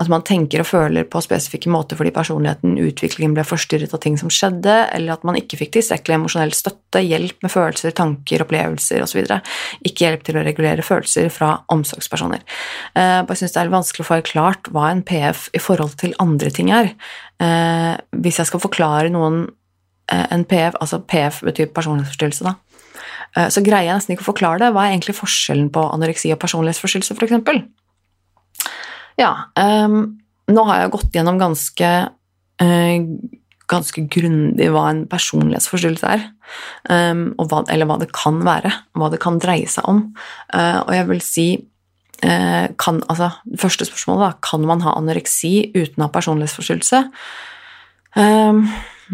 [0.00, 4.16] at man tenker og føler på spesifikke måter fordi personligheten, utviklingen ble forstyrret av ting
[4.16, 9.04] som skjedde, eller at man ikke fikk tilstrekkelig emosjonell støtte, hjelp med følelser, tanker, opplevelser
[9.04, 9.20] osv.
[9.84, 12.40] Ikke hjelp til å regulere følelser fra omsorgspersoner.
[12.96, 16.16] Jeg eh, syns det er vanskelig å få klart hva en PF i forhold til
[16.24, 16.94] andre ting er.
[17.38, 19.44] Eh, hvis jeg skal forklare noen
[20.08, 22.54] en PF, altså PF betyr personlighetsforstyrrelse, da,
[23.36, 24.72] eh, så greier jeg nesten ikke å forklare det.
[24.74, 27.66] Hva er egentlig forskjellen på anoreksi og personlighetsforstyrrelse, f.eks.?
[29.18, 31.90] Ja, um, nå har jeg gått gjennom ganske
[32.62, 32.98] uh,
[33.68, 36.22] ganske grundig hva en personlighetsforstyrrelse er,
[36.88, 40.04] um, hva, eller hva det kan være, hva det kan dreie seg om.
[40.54, 41.46] Uh, og jeg vil si
[42.24, 43.30] uh, kan, altså,
[43.60, 47.02] første spørsmålet da, kan man ha anoreksi uten å ha personlighetsforstyrrelse?
[48.16, 48.64] Um,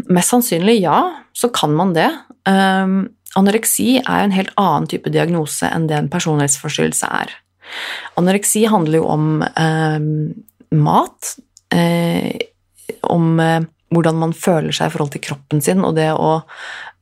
[0.09, 0.99] mest sannsynlig ja,
[1.36, 2.11] så kan man det.
[2.49, 7.34] Um, anoreksi er en helt annen type diagnose enn det en personlighetsforstyrrelse er.
[8.20, 10.01] Anoreksi handler jo om eh,
[10.76, 11.30] mat,
[11.74, 12.34] eh,
[13.09, 13.62] om eh,
[13.95, 16.32] hvordan man føler seg i forhold til kroppen sin, og det å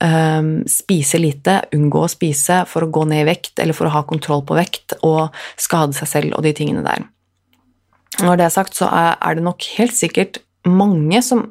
[0.05, 3.95] um, spise lite, unngå å spise for å gå ned i vekt eller for å
[3.95, 7.07] ha kontroll på vekt og skade seg selv og de tingene der.
[8.21, 11.45] Når det er sagt, så er det nok helt sikkert mange som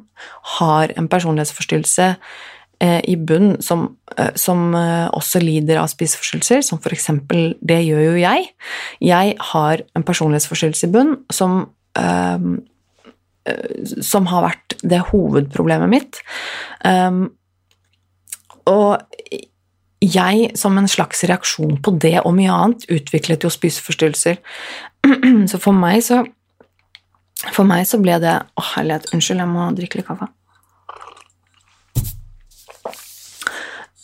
[0.58, 2.08] har en personlighetsforstyrrelse
[2.82, 7.82] eh, i bunn som, eh, som, eh, også lider av spiseforstyrrelser, som for eksempel det
[7.86, 8.50] gjør jo jeg.
[9.00, 11.64] Jeg har en personlighetsforstyrrelse i bunn som
[11.98, 12.62] um,
[14.02, 16.18] som har vært det hovedproblemet mitt.
[16.86, 17.32] Um,
[18.70, 19.02] og
[20.02, 24.38] jeg, som en slags reaksjon på det og mye annet, utviklet jo spiseforstyrrelser.
[25.50, 26.22] Så for meg så
[27.50, 30.30] For meg så ble det Å, herlighet, unnskyld, jeg må drikke litt kaffe.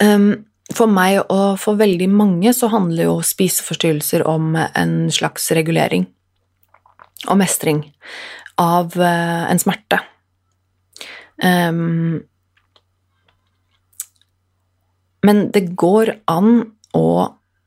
[0.02, 6.06] Um, for meg og for veldig mange så handler jo spiseforstyrrelser om en slags regulering
[7.26, 7.86] og mestring.
[8.58, 10.00] av uh, en smerte.
[11.38, 12.24] Um,
[15.22, 17.04] men det går an å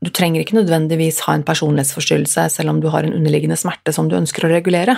[0.02, 4.10] Du trenger ikke nødvendigvis ha en personlighetsforstyrrelse selv om du har en underliggende smerte som
[4.10, 4.95] du ønsker å regulere.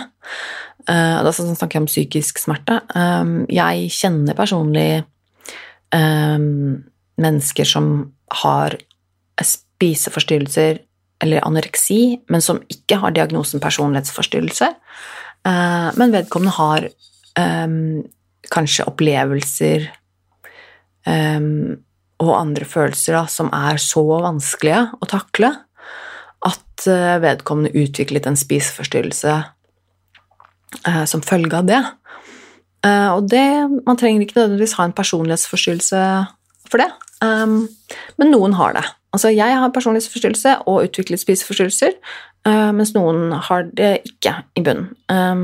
[0.87, 2.79] Uh, da snakker jeg om psykisk smerte.
[2.95, 5.03] Um, jeg kjenner personlig
[5.91, 6.85] um,
[7.19, 7.89] mennesker som
[8.43, 8.77] har
[9.43, 10.79] spiseforstyrrelser
[11.23, 14.67] eller anoreksi, men som ikke har diagnosen personlighetsforstyrrelse.
[15.43, 16.87] Men vedkommende har
[18.51, 19.85] kanskje opplevelser
[21.07, 21.79] um,
[22.29, 25.51] og andre følelser da, som er så vanskelige å takle
[26.43, 29.35] at uh, vedkommende utviklet en spiseforstyrrelse
[30.87, 31.79] eh, som følge av det.
[32.83, 33.45] Eh, og det
[33.87, 36.01] Man trenger ikke nødvendigvis ha en personlighetsforstyrrelse
[36.67, 36.89] for det,
[37.23, 37.67] um,
[38.17, 38.83] men noen har det.
[39.13, 41.93] Altså, jeg har personlighetsforstyrrelse og utviklet spiseforstyrrelser,
[42.73, 44.89] mens noen har det ikke i bunnen.
[45.07, 45.43] Um,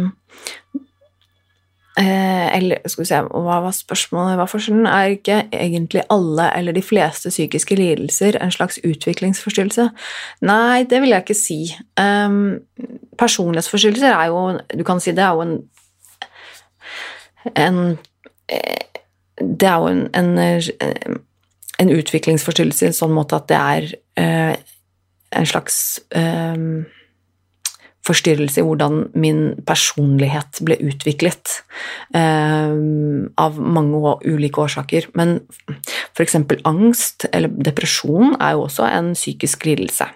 [2.00, 4.38] Eh, eller skal vi se, hva var spørsmålet?
[4.40, 4.86] Hva forskjellen?
[4.88, 9.90] Er ikke egentlig alle eller de fleste psykiske lidelser en slags utviklingsforstyrrelse?
[10.48, 11.60] Nei, det vil jeg ikke si.
[12.00, 12.62] Um,
[13.20, 15.58] personlighetsforstyrrelser er jo Du kan si det er jo en,
[17.56, 17.98] en
[19.60, 20.40] Det er jo en, en,
[21.80, 23.92] en utviklingsforstyrrelse i en sånn måte at det er
[24.24, 24.56] uh,
[25.36, 26.86] en slags um,
[28.10, 31.60] forstyrrelse i hvordan min personlighet ble utviklet.
[32.16, 32.78] Eh,
[33.40, 35.10] av mange ulike årsaker.
[35.20, 35.40] Men
[36.16, 36.40] f.eks.
[36.68, 40.10] angst eller depresjon er jo også en psykisk lidelse.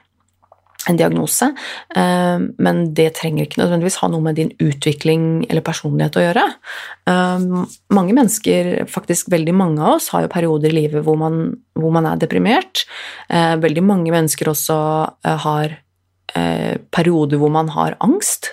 [0.92, 1.48] En diagnose,
[1.96, 6.44] eh, men det trenger ikke nødvendigvis ha noe med din utvikling eller personlighet å gjøre.
[7.08, 7.46] Eh,
[7.96, 11.46] mange mennesker, faktisk veldig mange av oss, har jo perioder i livet hvor man,
[11.80, 12.84] hvor man er deprimert.
[13.32, 14.76] Veldig mange mennesker også
[15.24, 15.78] har
[16.94, 18.52] perioder hvor man har angst,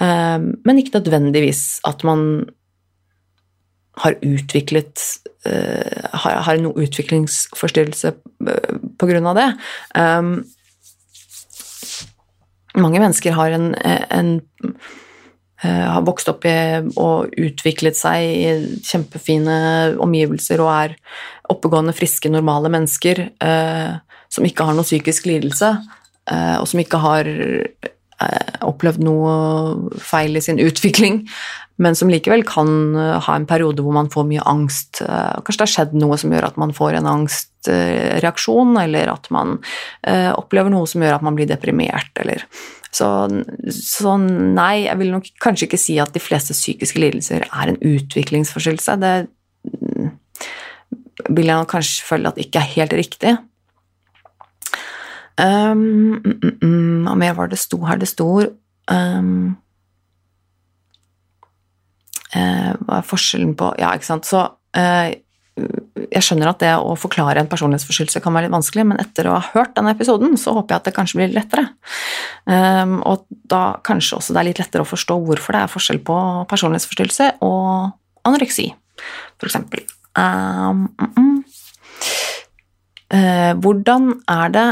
[0.00, 2.48] eh, men ikke nødvendigvis at man
[3.98, 5.02] har utviklet
[5.48, 9.48] eh, har, noen noe utviklingsforstyrrelse eh, på grunn av det.
[12.78, 14.28] Mange mennesker har en, en
[15.58, 16.54] har vokst opp i
[17.00, 18.50] og utviklet seg i
[18.86, 19.56] kjempefine
[19.98, 20.94] omgivelser og er
[21.50, 23.24] oppegående, friske, normale mennesker
[24.30, 25.72] som ikke har noen psykisk lidelse.
[26.28, 31.22] Eh, og som ikke har eh, opplevd noe feil i sin utvikling,
[31.78, 35.02] men som likevel kan eh, ha en periode hvor man får mye angst.
[35.02, 39.58] Kanskje det har skjedd noe som gjør at man får en angstreaksjon, eller at man
[40.38, 42.44] opplever noe som gjør at man blir deprimert, eller
[42.94, 43.08] så,
[43.74, 47.76] så, nei, jeg vil nok kanskje ikke si at de fleste psykiske lidelser er en
[47.84, 48.94] utviklingsforstyrrelse.
[49.02, 49.12] Det
[49.68, 50.08] mm,
[51.36, 53.34] vil jeg kanskje føle at ikke er helt riktig.
[55.38, 58.00] Um, mm, mm, hva mer var det sto her?
[58.00, 59.56] Det sto um,
[62.34, 64.26] uh, Hva er forskjellen på Ja, ikke sant.
[64.26, 65.08] Så uh,
[66.08, 69.36] jeg skjønner at det å forklare en personlighetsforstyrrelse kan være litt vanskelig, men etter å
[69.36, 71.64] ha hørt denne episoden, så håper jeg at det kanskje blir lettere.
[72.46, 76.00] Um, og da kanskje også det er litt lettere å forstå hvorfor det er forskjell
[76.06, 76.18] på
[76.50, 78.68] personlighetsforstyrrelse og anoreksi,
[79.44, 79.84] eksempel.
[80.18, 81.34] Um, mm,
[83.14, 84.68] uh, hvordan er det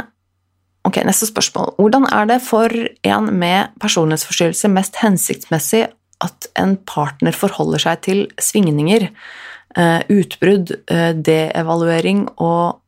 [0.86, 1.74] Ok, Neste spørsmål.
[1.80, 5.86] Hvordan er det for en med personlighetsforstyrrelse mest hensiktsmessig
[6.24, 9.08] at en partner forholder seg til svingninger,
[9.76, 12.78] eh, utbrudd, eh, deevaluering og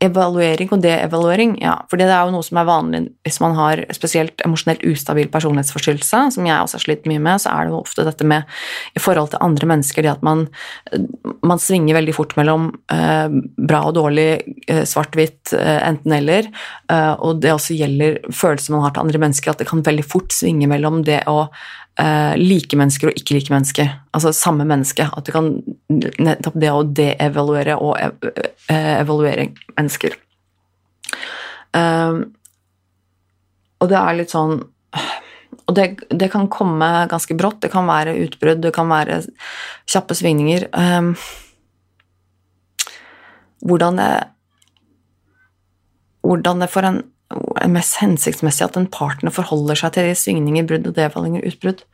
[0.00, 1.74] Evaluering og deevaluering, ja.
[1.90, 6.22] For det er jo noe som er vanlig hvis man har spesielt emosjonelt ustabil personlighetsforstyrrelse,
[6.36, 8.48] som jeg også har slitt mye med, så er det jo ofte dette med
[8.96, 10.46] i forhold til andre mennesker, det at man,
[11.44, 14.30] man svinger veldig fort mellom eh, bra og dårlig,
[14.72, 16.48] eh, svart-hvitt, eh, enten-eller,
[16.88, 20.06] eh, og det også gjelder følelser man har til andre mennesker, at det kan veldig
[20.08, 21.42] fort svinge mellom det å
[22.00, 23.92] uh, like mennesker og ikke like mennesker.
[24.16, 25.06] Altså samme menneske.
[25.06, 25.52] At du kan
[25.90, 30.16] nettopp det å deevaluere og ev uh, evaluere mennesker.
[31.76, 32.24] Um,
[33.80, 34.56] og det er litt sånn
[35.70, 37.60] Og det, det, kan komme ganske brått.
[37.62, 39.20] Det kan være utbrudd, det kan være
[39.86, 40.66] kjappe svingninger.
[40.74, 41.12] Um,
[43.62, 44.10] hvordan det
[46.26, 47.00] hvordan det for en
[47.70, 51.84] mest hensiktsmessig at en partner forholder seg til svingninger, brudd og devalinger, utbrudd?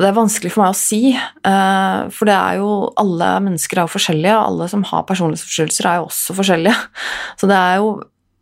[0.00, 3.88] Det er vanskelig for meg å si, eh, for det er jo alle mennesker er
[3.88, 6.76] jo forskjellige, og alle som har personlighetsforstyrrelser, er jo også forskjellige.
[7.40, 7.90] Så det er jo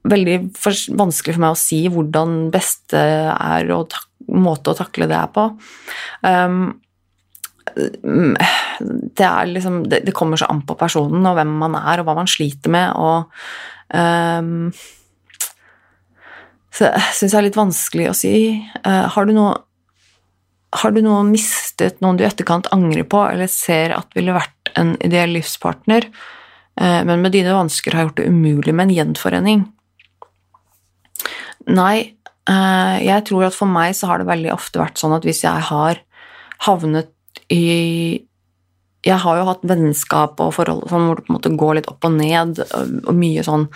[0.08, 0.36] veldig
[0.98, 3.96] vanskelig for meg å si hvordan beste er og
[4.28, 5.48] måte å takle det er på.
[6.22, 6.76] Um,
[7.78, 12.08] det er liksom det, det, kommer så an på personen og hvem man er, og
[12.08, 13.28] hva man sliter med, og
[13.92, 14.70] um,
[16.78, 18.34] så jeg syns det er litt vanskelig å si.
[18.86, 19.56] Uh, har du noe
[20.76, 24.72] har du noe mistet noen du i etterkant angrer på, eller ser at ville vært
[24.76, 26.08] en ideell livspartner,
[26.80, 29.62] eh, men med dine vansker har gjort det umulig med en gjenforening?
[31.72, 31.96] Nei,
[32.50, 35.44] eh, jeg tror at for meg så har det veldig ofte vært sånn at hvis
[35.46, 36.02] jeg har
[36.68, 37.14] havnet
[37.52, 38.24] i
[39.06, 41.86] Jeg har jo hatt vennskap og forhold sånn, hvor det på en måte går litt
[41.88, 42.58] opp og ned,
[43.06, 43.68] og mye sånn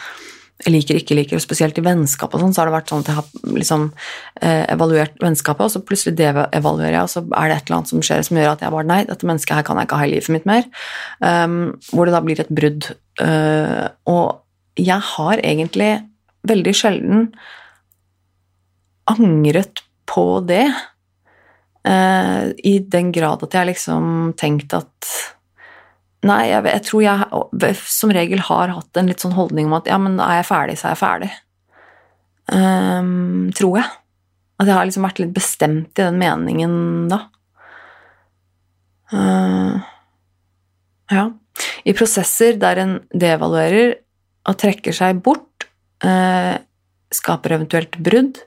[0.71, 3.11] liker, ikke liker, og spesielt i vennskap og sånn, så har det vært sånn at
[3.11, 3.87] jeg har liksom
[4.43, 7.93] eh, evaluert vennskapet, og så plutselig devaluerer jeg, og så er det et eller annet
[7.93, 10.07] som skjer som gjør at jeg bare Nei, dette mennesket her kan jeg ikke ha
[10.07, 10.69] i livet mitt mer.
[11.25, 11.59] Um,
[11.91, 12.89] hvor det da blir et brudd.
[13.23, 15.91] Uh, og jeg har egentlig
[16.49, 17.29] veldig sjelden
[19.11, 20.67] angret på det,
[21.89, 25.15] uh, i den grad at jeg liksom tenkt at
[26.23, 29.89] Nei, jeg, jeg, tror jeg som regel har hatt en litt sånn holdning om at
[29.91, 31.31] ja, men er jeg ferdig, så er jeg ferdig.
[32.53, 33.89] Um, tror jeg.
[34.63, 36.77] At jeg har liksom vært litt bestemt i den meningen
[37.11, 37.25] da.
[39.13, 39.83] Uh,
[41.11, 41.27] ja.
[41.83, 43.97] I prosesser der en devaluerer
[44.49, 45.67] og trekker seg bort,
[46.07, 46.55] uh,
[47.13, 48.39] skaper eventuelt brudd,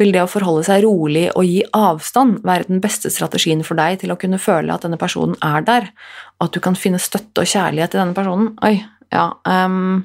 [0.00, 4.02] vil det å forholde seg rolig og gi avstand være den beste strategien for deg
[4.02, 5.88] til å kunne føle at denne personen er der,
[6.36, 8.52] og at du kan finne støtte og kjærlighet i denne personen.
[8.66, 8.76] Oi,
[9.14, 10.04] ja um,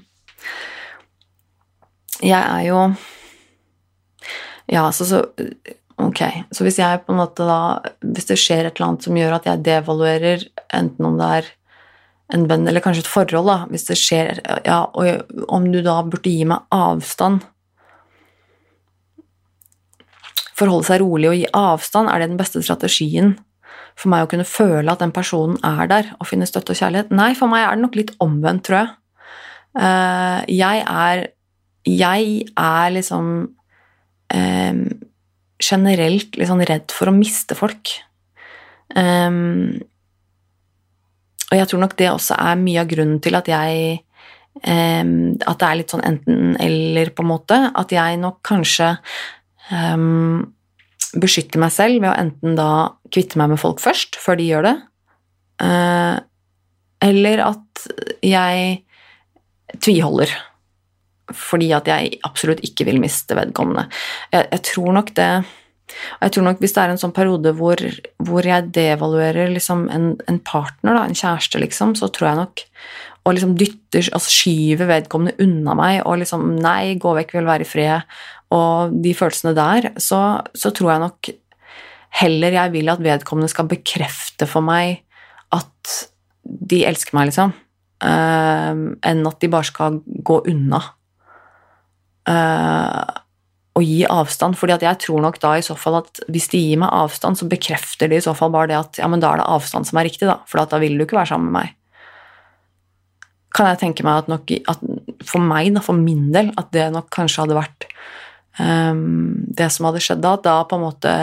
[2.21, 2.81] Jeg er jo
[4.69, 5.23] Ja, altså så
[6.01, 6.21] Ok,
[6.53, 9.35] så hvis jeg på en måte da Hvis det skjer et eller annet som gjør
[9.37, 11.49] at jeg devaluerer, enten om det er
[12.31, 15.99] en venn eller kanskje et forhold, da, hvis det skjer Ja, og om du da
[16.07, 17.43] burde gi meg avstand
[20.57, 23.35] forholde seg rolig og gi avstand, er det den beste strategien
[23.99, 27.11] for meg å kunne føle at den personen er der og finne støtte og kjærlighet?
[27.15, 28.91] Nei, for meg er det nok litt omvendt, tror jeg.
[29.79, 31.27] Eh, jeg er
[31.81, 33.25] Jeg er liksom
[34.35, 34.81] um,
[35.57, 37.89] generelt litt sånn redd for å miste folk.
[38.93, 39.81] Um,
[41.49, 43.97] og jeg tror nok det også er mye av grunnen til at jeg
[44.61, 47.57] At det er litt sånn enten-eller, på en måte.
[47.73, 48.91] At jeg nok kanskje
[49.71, 50.51] um,
[51.21, 52.71] beskytte meg selv ved å enten da
[53.11, 54.77] kvitte meg med folk først, før de gjør det,
[55.65, 56.15] uh,
[57.01, 57.87] eller at
[58.23, 58.79] jeg
[59.81, 60.31] tviholder
[61.31, 63.85] fordi at jeg absolutt ikke vil miste vedkommende.
[64.33, 65.31] Jeg, jeg tror nok det
[66.21, 67.81] jeg tror nok Hvis det er en sånn periode hvor,
[68.23, 72.63] hvor jeg devaluerer liksom en, en, partner, da, en kjæreste, liksom, så tror jeg nok
[73.21, 77.67] og liksom dytter, altså skyver vedkommende unna meg og liksom Nei, gå vekk, vil være
[77.67, 78.15] i fred
[78.51, 81.31] og de følelsene der, så, så, tror jeg nok
[82.21, 85.05] heller jeg vil at vedkommende skal bekrefte for meg
[85.55, 85.95] at
[86.43, 87.53] de elsker meg, liksom,
[88.03, 90.81] uh, enn at de bare skal gå unna.
[92.27, 93.19] Uh,
[93.77, 96.59] og gi avstand, fordi at jeg tror nok da i så fall at hvis de
[96.59, 99.31] gir meg avstand, så bekrefter de i så fall bare det at ja, men da
[99.31, 101.61] er det avstand som er riktig, da, for da vil du ikke være sammen med
[101.61, 101.77] meg.
[103.55, 104.83] Kan jeg tenke meg at, nok, at
[105.27, 107.87] for meg, da, for min del, at det nok kanskje hadde vært
[108.59, 111.15] um, det som hadde skjedd da, da på en måte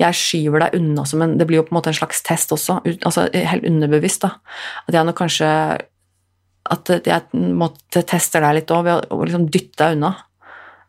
[0.00, 2.50] jeg skyver deg unna som en Det blir jo på en måte en slags test
[2.52, 4.34] også, altså helt underbevisst, da.
[4.88, 5.48] At jeg nok kanskje
[6.68, 10.12] At jeg måtte tester deg litt òg ved å liksom dytte deg unna.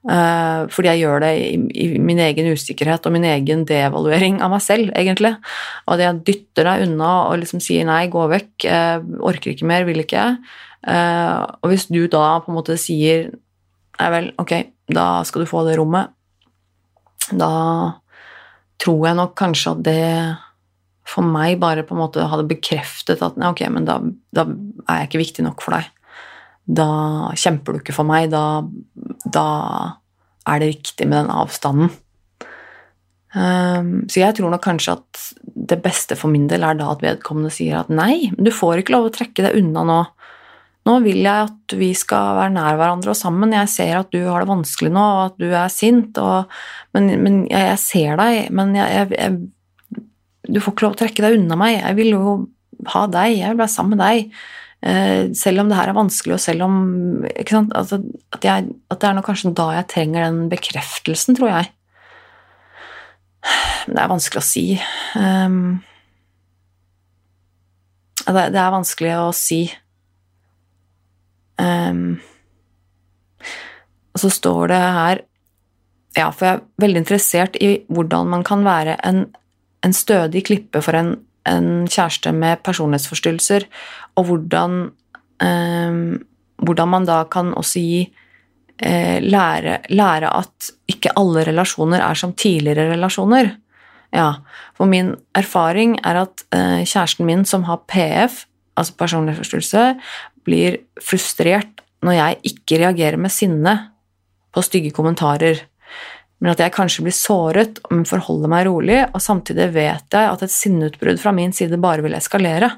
[0.05, 4.63] Uh, fordi jeg gjør det i, min egen usikkerhet og min egen devaluering av meg
[4.63, 5.33] selv, egentlig.
[5.87, 9.67] Og at jeg dytter deg unna og liksom sier nei, gå vekk, uh, orker ikke
[9.67, 10.29] mer, vil ikke.
[10.87, 13.31] Uh, og hvis du da på en måte sier
[13.97, 14.53] nei vel, ok,
[14.93, 16.13] da skal du få det rommet.
[17.33, 17.51] Da
[18.79, 20.01] tror jeg nok kanskje at det
[21.07, 23.99] for meg bare på en måte hadde bekreftet at nei, ok, men da,
[24.35, 24.45] da
[24.87, 25.87] er jeg ikke viktig nok for deg.
[26.67, 26.87] Da
[27.39, 28.27] kjemper du ikke for meg.
[28.33, 28.59] Da,
[29.33, 29.47] da
[30.47, 31.91] er det riktig med den avstanden.
[33.37, 37.03] Um, så jeg tror nok kanskje at det beste for min del er da at
[37.03, 39.97] vedkommende sier at nei, du får ikke lov å trekke deg unna nå.
[40.87, 43.55] Nå vil jeg at vi skal være nær hverandre og sammen.
[43.55, 46.53] Jeg ser at du har det vanskelig nå, og at du er sint, og,
[46.95, 50.05] men, men jeg, jeg, ser deg, men jeg, jeg,
[50.47, 51.81] Du får ikke lov å trekke deg unna meg.
[51.81, 52.37] Jeg vil jo
[52.93, 54.39] ha deg, jeg vil være sammen med deg.
[54.85, 56.75] Eh, selv om det her er vanskelig, og selv om
[57.25, 57.97] altså,
[58.33, 61.71] at, at, det er kanskje da jeg trenger den bekreftelsen, tror jeg.
[63.87, 64.65] Men det er vanskelig å si.
[65.15, 65.79] Um,
[68.27, 69.61] det, det er vanskelig å si.
[71.57, 72.19] Um,
[74.13, 75.23] og så står det her
[76.17, 79.23] Ja, for jeg er veldig interessert i hvordan man kan være en,
[79.85, 81.15] en stødig klippe for en,
[81.47, 83.67] en, kjæreste med personlighetsforstyrrelser,
[84.15, 84.91] og hvordan,
[85.43, 85.99] eh,
[86.57, 88.01] hvordan man da kan også gi
[88.79, 93.55] eh, lære, lære, at ikke alle relasjoner er som tidligere relasjoner.
[94.13, 94.31] Ja,
[94.77, 98.45] for min erfaring er at eh, kjæresten min som har PF,
[98.77, 99.95] altså personlighetsforstyrrelse,
[100.47, 103.73] blir frustrert når jeg ikke reagerer med sinne
[104.53, 105.65] på stygge kommentarer,
[106.37, 110.43] men at jeg kanskje blir såret, men forholder meg rolig, og samtidig vet jeg at
[110.45, 112.69] et sinneutbrudd fra min side bare vil eskalere.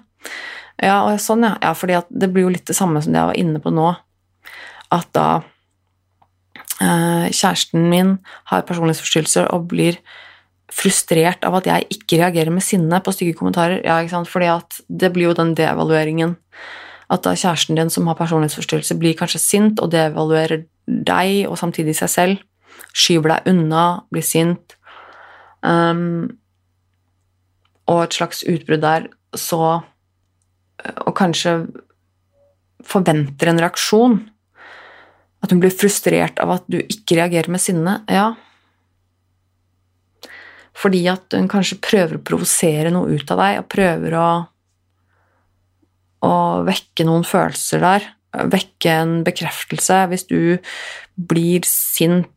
[0.80, 1.58] Ja, og sånn, ja.
[1.64, 3.92] ja fordi det blir jo litt det samme som det jeg var inne på nå,
[4.96, 5.28] at da
[6.80, 8.16] eh, kjæresten min
[8.52, 10.00] har personlighetsforstyrrelser og blir
[10.74, 13.82] frustrert av at jeg ikke reagerer med sinne på stygge kommentarer.
[13.84, 14.32] Ja, ikke sant?
[14.32, 16.38] Fordi at det blir jo den devalueringen.
[17.10, 21.98] At da kjæresten din som har personlighetsforstyrrelse, blir kanskje sint og devaluerer deg og samtidig
[21.98, 22.46] seg selv.
[22.96, 24.76] Skyver deg unna, blir sint.
[25.62, 26.40] Um,
[27.90, 29.82] og et slags utbrudd der, så
[31.04, 31.52] Og kanskje
[32.88, 34.14] forventer en reaksjon.
[35.44, 37.98] At hun blir frustrert av at du ikke reagerer med sinne.
[38.08, 38.38] Ja,
[40.80, 44.30] fordi at hun kanskje prøver å provosere noe ut av deg, og prøver å,
[46.24, 46.34] å
[46.68, 48.10] vekke noen følelser der.
[48.54, 50.04] Vekke en bekreftelse.
[50.12, 50.40] Hvis du
[51.30, 52.30] blir sint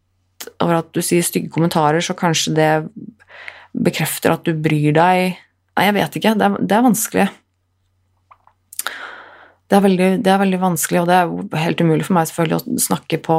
[0.63, 2.73] over at du sier stygge kommentarer, så kanskje det
[3.73, 5.41] bekrefter at du bryr deg
[5.73, 6.35] Nei, jeg vet ikke.
[6.37, 7.23] Det er, det er vanskelig.
[9.73, 12.59] Det er, veldig, det er, veldig, vanskelig, og det er helt umulig for meg selvfølgelig
[12.59, 13.37] å snakke på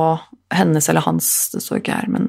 [0.57, 2.25] hennes eller hans det står ikke her, men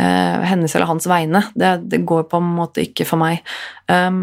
[0.00, 1.42] uh, hennes eller hans vegne.
[1.52, 3.44] Det, det, går på en måte ikke for meg.
[3.92, 4.22] Um,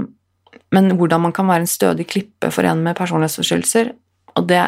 [0.73, 3.93] men hvordan man kan være en stødig klippe for en med personlighetsforstyrrelser,
[4.33, 4.65] og det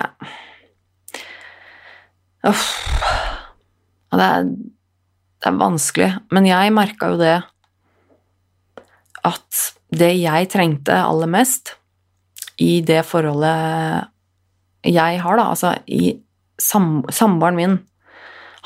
[2.48, 2.68] Uff.
[4.14, 4.46] Det er,
[5.40, 6.10] det er vanskelig.
[6.36, 7.36] Men jeg merka jo det
[9.28, 11.74] at det jeg trengte aller mest
[12.62, 14.10] i det forholdet
[14.88, 16.14] jeg har, da, altså i
[16.60, 17.78] sam samboeren min,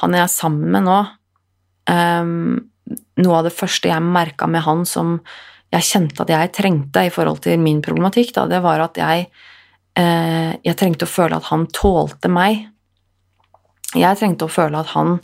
[0.02, 0.98] han jeg er sammen med nå,
[1.90, 2.70] Um,
[3.20, 5.18] noe av det første jeg merka med han som
[5.74, 9.26] jeg kjente at jeg trengte i forhold til min problematikk, da, det var at jeg,
[10.00, 12.70] uh, jeg trengte å føle at han tålte meg.
[13.98, 15.18] Jeg trengte å føle at han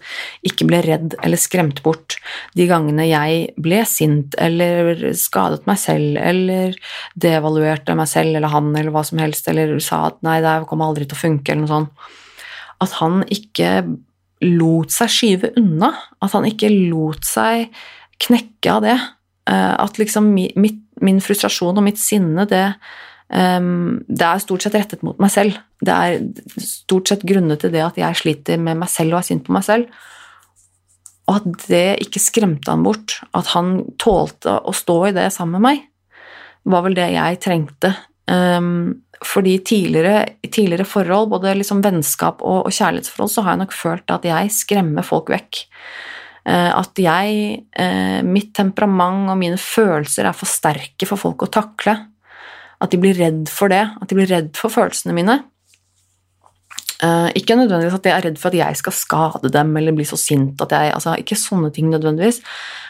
[0.46, 2.18] ikke ble redd eller skremt bort
[2.58, 6.78] de gangene jeg ble sint eller skadet meg selv eller
[7.20, 10.90] devaluerte meg selv eller han eller hva som helst eller sa at nei, det kommer
[10.90, 12.10] aldri til å funke eller noe sånt.
[12.80, 13.72] At han ikke
[14.46, 15.92] lot seg skyve unna.
[16.24, 17.68] At han ikke lot seg
[18.24, 18.98] knekke av det.
[19.50, 22.66] Eh, at liksom min frustrasjon og mitt sinne, det,
[23.30, 25.58] det er stort sett rettet mot meg selv.
[25.86, 29.28] Det er stort sett grunnet til det at jeg sliter med meg selv og er
[29.28, 30.00] sint på meg selv.
[31.30, 33.20] Og at det ikke skremte han bort.
[33.38, 35.86] At han tålte å stå i det sammen med meg,
[36.70, 37.94] var vel det jeg trengte.
[38.30, 43.76] Um, fordi tidligere, tidligere forhold, både liksom vennskap og, og, kjærlighetsforhold, så har jeg nok
[43.76, 45.66] følt at jeg skremmer folk vekk.
[46.48, 51.52] Eh, at jeg, eh, mitt temperament og mine følelser er for sterke for folk å
[51.52, 51.98] takle.
[52.80, 55.42] At de blir redd for det, at de blir redd for følelsene mine.
[57.00, 60.04] Uh, ikke nødvendigvis at de er redd for at jeg skal skade dem eller bli
[60.04, 62.42] så sint at jeg altså Ikke sånne ting nødvendigvis,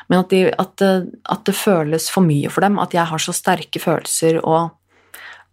[0.10, 0.82] men at, de, at,
[1.30, 2.80] at det føles for mye for dem.
[2.82, 4.72] At jeg har så sterke følelser og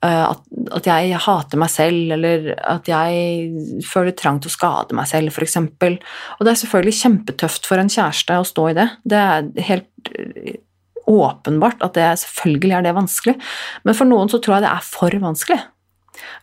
[0.04, 0.40] uh, at,
[0.78, 5.36] at, jeg hater meg selv, eller at jeg føler trang til å skade meg selv,
[5.36, 5.58] f.eks.
[5.60, 8.88] Og det er selvfølgelig kjempetøft for en kjæreste å stå i det.
[9.04, 10.56] Det er helt eh,
[11.06, 13.36] åpenbart at det selvfølgelig er det vanskelig,
[13.86, 15.60] men for noen så tror jeg det er for vanskelig.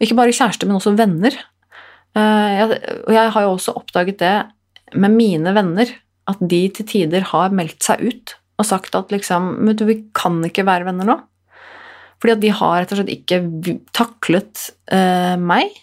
[0.04, 1.36] Ikke bare kjæreste, men også venner.
[2.14, 4.36] Eh, og jeg har jo også oppdaget det
[5.00, 5.90] med mine venner,
[6.30, 10.38] at de til tider har meldt seg ut og sagt at liksom Men vi kan
[10.46, 11.16] ikke være venner nå.
[12.22, 13.40] Fordi at de har rett og slett ikke
[13.92, 15.74] taklet eh, meg,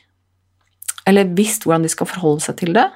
[1.11, 2.87] eller visst hvordan de skal forholde seg til det,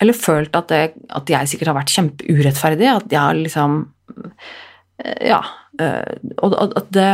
[0.00, 3.82] eller følt at, det, at jeg sikkert har vært kjempeurettferdig, at jeg har liksom
[5.02, 5.40] Ja.
[5.80, 6.14] Eh,
[6.44, 7.08] og at det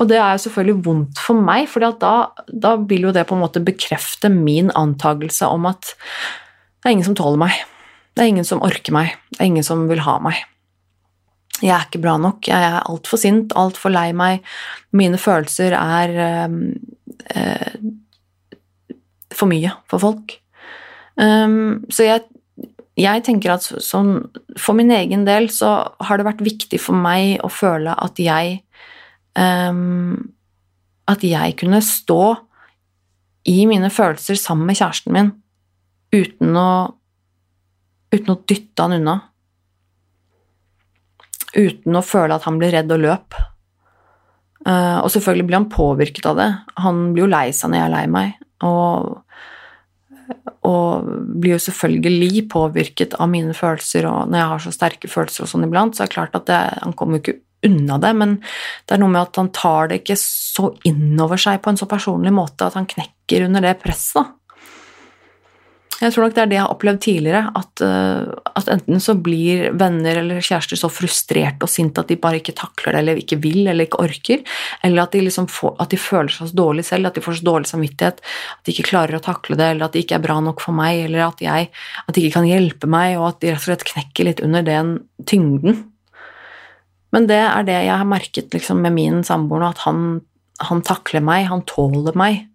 [0.00, 2.12] og det er selvfølgelig vondt for meg, for da,
[2.48, 7.08] da, vil jo det på en måte bekrefte min antakelse om at det er ingen
[7.10, 7.58] som tåler meg.
[8.16, 9.12] Det er ingen som orker meg.
[9.34, 10.38] Det er ingen som vil ha meg.
[11.60, 14.46] Jeg er ikke bra nok, jeg er altfor sint, altfor lei meg,
[14.96, 16.14] mine følelser er
[16.48, 16.62] um,
[17.34, 18.94] uh,
[19.36, 20.38] for mye for folk.
[21.20, 22.24] Um, så jeg,
[23.00, 24.12] jeg, tenker at sånn,
[24.60, 25.72] for min egen del så
[26.04, 28.60] har det vært viktig for meg å føle at jeg
[29.38, 30.16] um,
[31.10, 32.22] At jeg kunne stå
[33.50, 35.32] i mine følelser sammen med kjæresten min
[36.12, 36.70] uten å,
[38.12, 39.16] uten å dytte han unna
[41.56, 43.38] uten å føle at han blir redd og løp.
[44.66, 46.50] Uh, og selvfølgelig blir han påvirket av det.
[46.84, 48.36] Han blir jo lei seg når jeg er lei meg.
[48.66, 49.16] Og,
[50.66, 51.06] og
[51.40, 55.52] blir jo selvfølgelig påvirket av mine følelser, og når jeg har så sterke følelser og
[55.54, 57.38] sånn iblant, så er det klart at det, han kommer jo ikke
[57.70, 58.36] unna det, men
[58.88, 61.88] det er noe med at han tar det ikke så innover seg på en så
[61.88, 64.39] personlig måte at han knekker under det presset, da.
[66.00, 69.12] Jeg tror nok det er det jeg har opplevd tidligere, at, uh, at, enten så
[69.20, 73.20] blir venner eller kjærester så frustrerte og sinte at de bare ikke takler det, eller
[73.20, 74.40] ikke vil, eller ikke orker,
[74.86, 77.36] eller at de, liksom får, at de føler seg så dårlig selv, at de får
[77.42, 80.24] så dårlig samvittighet, at de ikke klarer å takle det, eller at de ikke er
[80.24, 81.68] bra nok for meg, eller at, jeg,
[82.06, 84.64] at de ikke kan hjelpe meg, og at de rett og slett knekker litt under
[84.64, 84.96] den
[85.28, 85.82] tyngden.
[87.12, 90.22] Men det er det jeg har merket liksom, med min samboer nå, at han,
[90.64, 92.46] han takler meg, han tåler meg.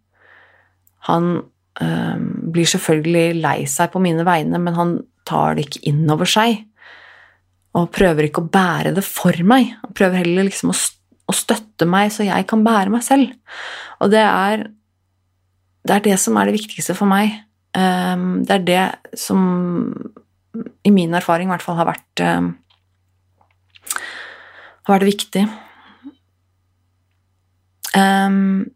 [1.11, 1.43] Han
[1.83, 4.95] Ehm, blir selvfølgelig lei seg på mine vegne, men han
[5.27, 6.61] tar det ikke inn over seg.
[7.75, 9.73] Og prøver ikke å bære det for meg.
[9.81, 10.75] Han prøver heller liksom å,
[11.27, 13.33] å støtte meg så jeg kan bære meg selv.
[13.99, 14.69] Og det er,
[15.83, 17.41] det er det som er det viktigste for meg.
[17.75, 19.41] Um, det er det som
[20.87, 22.53] i min erfaring i hvert fall har vært um,
[24.85, 25.43] har vært viktig.
[27.95, 28.69] Um,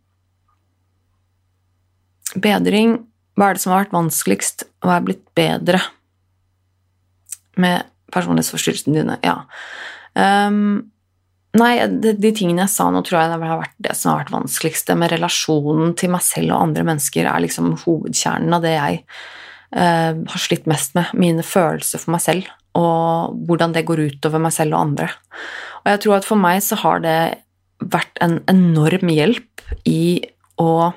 [2.37, 2.99] Bedring
[3.39, 4.67] Hva er det som har vært vanskeligst?
[4.83, 5.81] Hva er blitt bedre
[7.59, 9.17] med personlighetsforstyrrelsene dine?
[9.23, 9.41] Ja.
[10.13, 10.91] Um,
[11.59, 14.23] nei, de, de, tingene jeg sa nå, tror jeg det har vært det som har
[14.23, 14.87] vært vanskeligst.
[14.89, 19.01] Det med relasjonen til meg selv og andre mennesker er liksom hovedkjernen av det jeg
[19.77, 21.11] uh, har slitt mest med.
[21.19, 22.49] Mine følelser for meg selv,
[22.79, 25.11] og hvordan det går utover meg selv og andre.
[25.85, 27.19] Og jeg tror at for meg så har det
[27.79, 30.01] vært en enorm hjelp i
[30.59, 30.91] å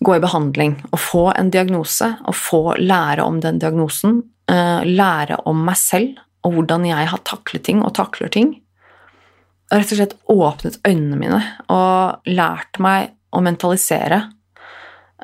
[0.00, 5.42] gå i behandling og få en diagnose og få lære om den diagnosen, eh, lære
[5.46, 8.54] om meg selv og hvordan jeg har taklet ting og takler ting.
[9.72, 11.40] Og rett og slett åpnet øynene mine
[11.72, 14.20] og lært meg å mentalisere.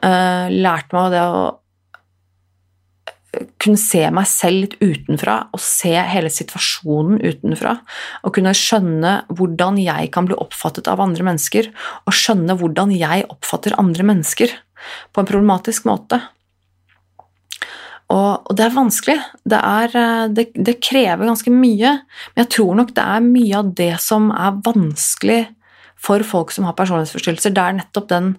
[0.03, 1.60] Eh, lært meg det å
[3.63, 7.77] kunne se meg selv litt utenfra og se hele situasjonen utenfra.
[8.27, 11.71] Og kunne skjønne hvordan jeg kan bli oppfattet av andre mennesker,
[12.07, 14.55] og skjønne hvordan jeg oppfatter andre mennesker
[15.15, 16.19] på en problematisk måte.
[18.11, 19.17] Og, og det er vanskelig.
[19.47, 21.93] Det, er, eh, det, det, krever ganske mye.
[22.33, 25.45] Men jeg tror nok det er mye av det som er vanskelig
[26.01, 27.55] for folk som har personlighetsforstyrrelser.
[27.55, 28.33] Det er nettopp den,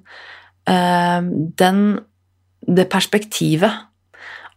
[0.67, 1.31] øh,
[1.61, 1.85] den
[2.67, 3.87] det perspektivet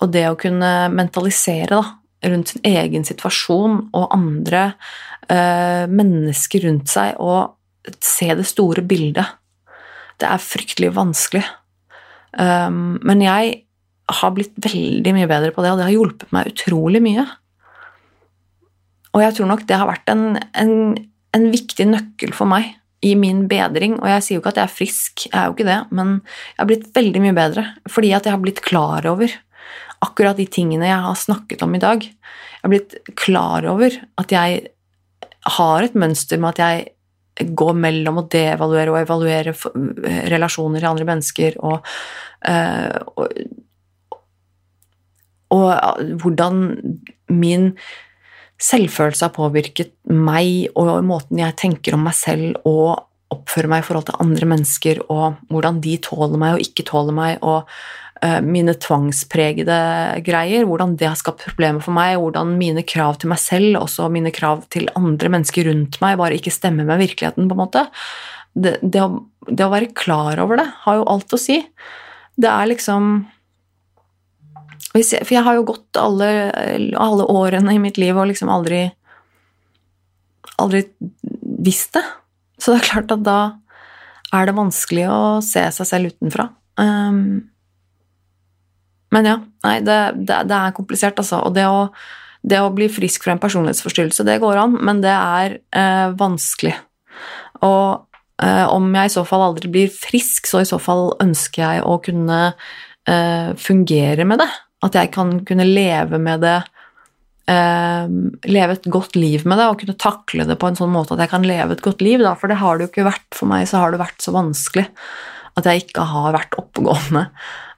[0.02, 1.82] og det å kunne mentalisere da,
[2.24, 4.62] rundt sin egen situasjon og andre
[5.28, 9.36] eh, mennesker rundt seg og se det store bildet.
[10.20, 11.44] Det er fryktelig vanskelig.
[12.34, 13.58] Um, men jeg
[14.20, 17.24] har blitt veldig mye bedre på det, og det har hjulpet meg utrolig mye.
[19.14, 20.24] Og jeg tror nok det har vært en,
[20.58, 20.74] en,
[21.36, 22.72] en, viktig nøkkel for meg
[23.04, 23.98] i min bedring.
[24.00, 26.14] Og jeg sier jo ikke at jeg er frisk, jeg er jo ikke det, men
[26.18, 29.36] jeg har blitt veldig mye bedre fordi at jeg har blitt klar over
[30.04, 32.04] akkurat de tingene jeg har snakket om i dag.
[32.04, 34.66] Jeg har blitt klar over at jeg
[35.58, 39.54] har et mønster med at jeg går mellom å devaluere og evaluere
[40.30, 41.88] relasjoner til andre mennesker, og,
[42.46, 43.32] eh, og,
[45.56, 46.62] og hvordan
[47.34, 47.72] min
[48.62, 53.86] selvfølelse har påvirket meg og måten jeg tenker om meg selv og oppfører meg i
[53.88, 58.03] forhold til andre mennesker, og hvordan de tåler meg og ikke tåler meg, og Eh,
[58.44, 59.78] mine tvangspregede
[60.24, 64.08] greier, hvordan det har skapt problemer for meg, hvordan mine krav til meg selv, også
[64.12, 67.84] mine krav til andre mennesker rundt meg, bare ikke stemmer med virkeligheten, på en måte.
[68.54, 71.60] Det, det, å, det å være klar over det har jo alt å si.
[72.38, 73.16] Det er liksom
[74.94, 76.28] For jeg har jo gått alle,
[77.02, 78.86] alle årene i mitt liv og liksom aldri
[80.60, 80.84] aldri
[81.64, 82.04] visst det.
[82.58, 83.38] Så det er klart at da
[84.34, 86.48] er det vanskelig å se seg selv utenfra.
[86.80, 87.50] Um,
[89.14, 89.36] men ja,
[89.66, 91.40] nei, det, det, det er komplisert, altså.
[91.46, 91.86] Og det å,
[92.42, 96.74] det å, bli frisk fra en personlighetsforstyrrelse, det går an, men det er eh, vanskelig.
[97.62, 101.62] Og eh, om jeg i så fall aldri blir frisk, så i så fall ønsker
[101.62, 104.50] jeg å kunne eh, fungere med det.
[104.84, 106.60] At jeg kan kunne leve med det
[107.44, 108.08] Uh,
[108.48, 111.20] leve et godt liv med det og kunne takle det på en sånn måte at
[111.20, 113.50] jeg kan leve et godt liv, da, for det har det jo ikke vært for
[113.50, 114.86] meg, så har det vært så vanskelig
[115.60, 117.26] at jeg ikke har vært oppegående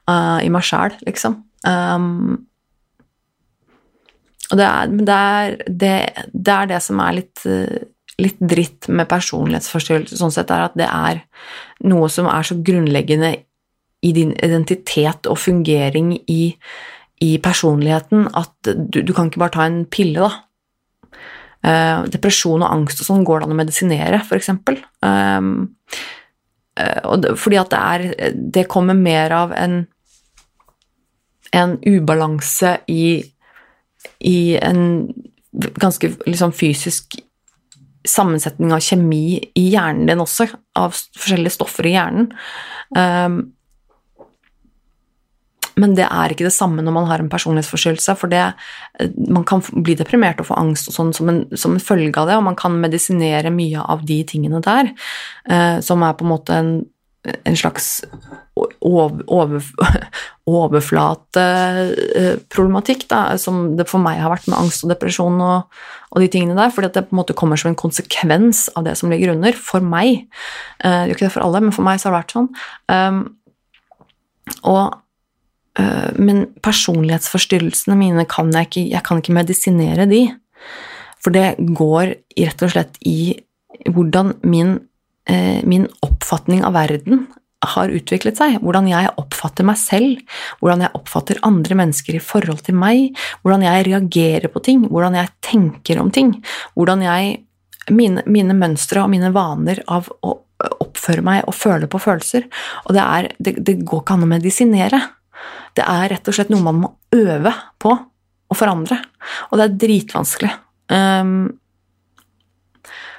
[0.09, 1.41] uh, i meg sjæl, liksom.
[1.67, 2.47] Um,
[4.47, 5.93] og det er det, er, det,
[6.31, 7.41] det er det, som er litt,
[8.21, 11.19] litt dritt med personlighetsforstyrrelse, sånn sett, er at det er
[11.89, 13.33] noe som er så grunnleggende
[14.05, 16.41] i din identitet og fungering i,
[17.23, 20.43] i personligheten at du, du, kan ikke bare ta en pille, da.
[21.67, 24.51] Uh, depresjon og angst og sånn går det an å medisinere, f.eks.
[25.03, 25.49] Um,
[26.77, 29.81] eh, fordi at det er Det kommer mer av en
[31.55, 33.21] en ubalanse i,
[34.19, 35.13] i en
[35.81, 37.19] ganske liksom fysisk
[38.07, 40.47] sammensetning av kjemi i hjernen din også,
[40.79, 42.31] av forskjellige stoffer i hjernen.
[42.95, 43.39] Um,
[45.77, 48.41] men det er ikke det samme når man har en personlighetsforstyrrelse, for det,
[49.29, 52.37] man kan bli deprimert og få angst og sånn som, som, en følge av det,
[52.39, 54.89] og man kan medisinere mye av de tingene der,
[55.51, 56.71] uh, som er på en måte en,
[57.25, 58.05] en slags
[58.55, 59.63] over, over,
[60.47, 63.05] overflateproblematikk,
[63.41, 65.59] som det for meg har vært med angst og depresjon og,
[66.13, 68.95] og de tingene der, fordi det på en måte kommer som en konsekvens av det
[68.99, 70.09] som ligger under, for meg.
[70.81, 72.51] Det det jo ikke det for alle, men for meg så har det vært sånn.
[72.91, 73.19] Um,
[74.63, 74.85] og
[75.79, 80.21] uh, men personlighetsforstyrrelsene mine kan jeg ikke Jeg kan ikke medisinere de.
[81.23, 82.05] For det går
[82.39, 83.43] rett og slett i
[83.91, 84.79] hvordan min,
[85.67, 87.25] min oppfatning av verden
[87.65, 90.21] har utviklet seg, hvordan jeg oppfatter meg selv,
[90.61, 95.17] hvordan jeg oppfatter andre mennesker i forhold til meg, hvordan jeg reagerer på ting, hvordan
[95.17, 96.37] jeg tenker om ting,
[96.77, 97.43] hvordan jeg
[97.87, 100.33] Mine, mine mønstre og mine vaner av å
[100.83, 102.43] oppføre meg og føle på følelser.
[102.83, 104.99] Og det, er, det, det går ikke an å medisinere.
[105.71, 108.97] Det er rett og slett noe man må øve på å forandre,
[109.47, 110.51] og det er dritvanskelig.
[110.91, 111.31] Um,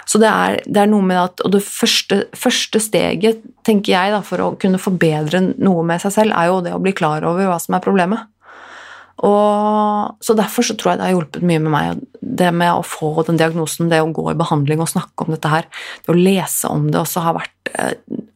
[0.09, 4.15] så det er, det er, noe med at Og det første, første, steget, tenker jeg,
[4.15, 7.27] da, for å kunne forbedre noe med seg selv, er jo det å bli klar
[7.29, 8.25] over hva som er problemet.
[9.27, 12.87] Og, så Derfor så tror jeg det har hjulpet mye med meg, det med å
[12.87, 15.67] få den diagnosen, det å gå i behandling og snakke om dette her,
[16.07, 17.73] det å lese om det også har vært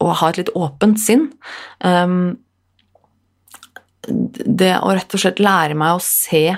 [0.03, 1.31] Å ha et litt åpent sinn.
[1.81, 2.35] Um,
[4.05, 6.51] det å rett og slett lære meg å se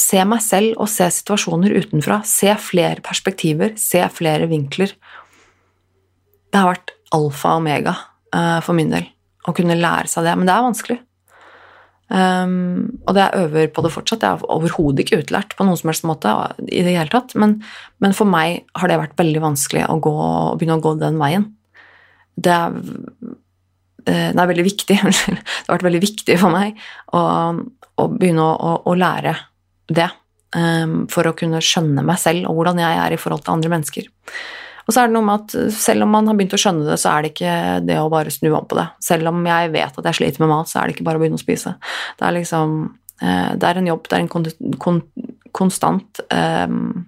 [0.00, 2.20] se meg selv og se situasjoner utenfra.
[2.26, 4.94] Se flere perspektiver, se flere vinkler.
[6.48, 7.94] Det har vært alfa og omega
[8.34, 9.08] uh, for min del
[9.48, 10.98] å kunne lære seg det, men det er vanskelig.
[12.08, 14.24] Um, og det jeg øver på det fortsatt.
[14.24, 16.32] Jeg er overhodet ikke utlært på noen som helst måte,
[16.64, 17.58] i det hele tatt, men,
[18.02, 21.20] men, for meg har det vært veldig vanskelig å, gå, å begynne å gå den
[21.20, 21.50] veien.
[22.38, 22.78] Det er,
[24.06, 24.98] eh, det er veldig viktig.
[25.04, 25.36] Det
[25.68, 26.80] har vært veldig viktig for meg
[27.12, 27.20] å,
[27.98, 29.34] å begynne å, å, å lære
[29.88, 30.08] det
[30.56, 33.72] um, for å kunne skjønne meg selv og hvordan jeg er i forhold til andre
[33.74, 34.08] mennesker.
[34.88, 36.96] Og så er det noe med at selv om man har begynt å skjønne det,
[37.00, 38.86] så er det ikke det å bare snu om på det.
[39.04, 41.22] Selv om jeg vet at jeg sliter med mat, så er det ikke bare å
[41.24, 41.74] begynne å spise.
[42.16, 42.78] Det er liksom
[43.20, 44.48] uh, Det er en jobb, det er en kon
[44.80, 45.02] kon
[45.58, 47.04] konstant um,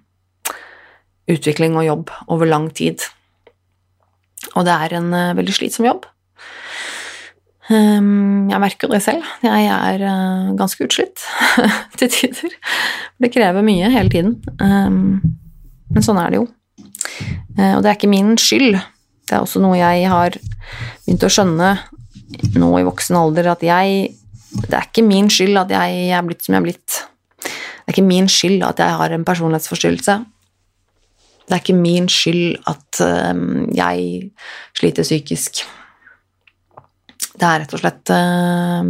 [1.31, 3.01] utvikling og jobb over lang tid.
[4.53, 6.05] Og det er en uh, veldig slitsom jobb.
[7.69, 9.27] Ehm, jeg merker det selv.
[9.45, 11.21] Jeg er eh, ganske utslitt
[11.99, 12.55] til tider.
[13.21, 14.39] Det krever mye hele tiden.
[14.63, 15.21] Ehm,
[15.91, 16.47] men sånn er det jo.
[17.57, 18.79] Eh, og det er ikke min skyld.
[19.29, 20.35] Det er også noe jeg har
[21.05, 21.75] begynt å skjønne
[22.57, 24.17] nå i voksen alder, at jeg
[24.51, 26.95] Det er ikke min skyld at jeg er blitt som jeg er blitt.
[27.39, 30.15] Det er ikke min skyld at jeg har en personlighetsforstyrrelse.
[31.47, 34.31] Det er ikke min skyld at ehm, jeg
[34.75, 35.63] sliter psykisk.
[37.41, 38.85] Det er rett og slett uh,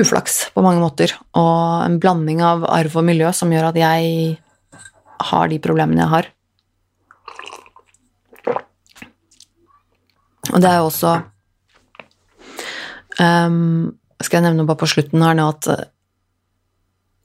[0.00, 4.38] uflaks på mange måter, og en blanding av arv og miljø som gjør at jeg
[5.28, 6.30] har de problemene jeg har.
[10.54, 11.12] Og det er jo også
[13.18, 15.86] um, Skal jeg nevne bare på slutten her nå at eh,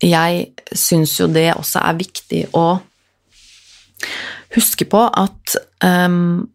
[0.10, 0.46] jeg
[0.80, 2.64] syns jo det også er viktig å
[4.56, 6.48] huske på at um,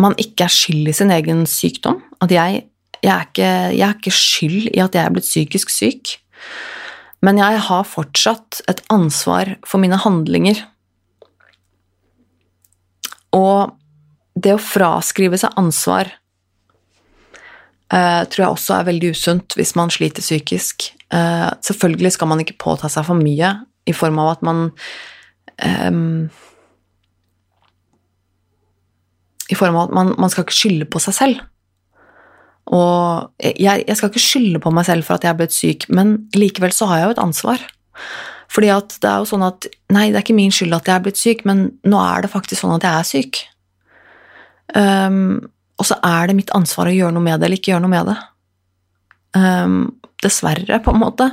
[0.00, 1.98] man ikke er skyld i sin egen sykdom.
[2.20, 2.64] At jeg,
[3.00, 6.16] jeg, er ikke, jeg er ikke skyld i at jeg er blitt psykisk syk.
[7.24, 10.62] Men jeg har fortsatt et ansvar for mine handlinger.
[13.36, 13.76] Og
[14.40, 16.08] det å fraskrive seg ansvar
[17.92, 20.90] uh, tror jeg også er veldig usunt hvis man sliter psykisk.
[21.12, 23.54] Uh, selvfølgelig skal man ikke påta seg for mye
[23.88, 24.68] i form av at man
[25.60, 26.28] um,
[29.50, 31.40] i form av at man, man skal ikke skylde på seg selv.
[32.70, 35.86] Og jeg, jeg, skal ikke skylde på meg selv for at jeg er blitt syk,
[35.90, 37.64] men likevel så har jeg jo et ansvar.
[38.50, 40.96] Fordi at det er jo sånn at Nei, det er ikke min skyld at jeg
[40.96, 43.42] er blitt syk, men nå er det faktisk sånn at jeg er syk.
[44.74, 47.84] Um, og så er det mitt ansvar å gjøre noe med det, eller ikke gjøre
[47.86, 48.18] noe med det.
[49.34, 49.78] Um,
[50.22, 51.30] dessverre, på en måte.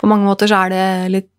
[0.00, 1.32] På mange måter så er det litt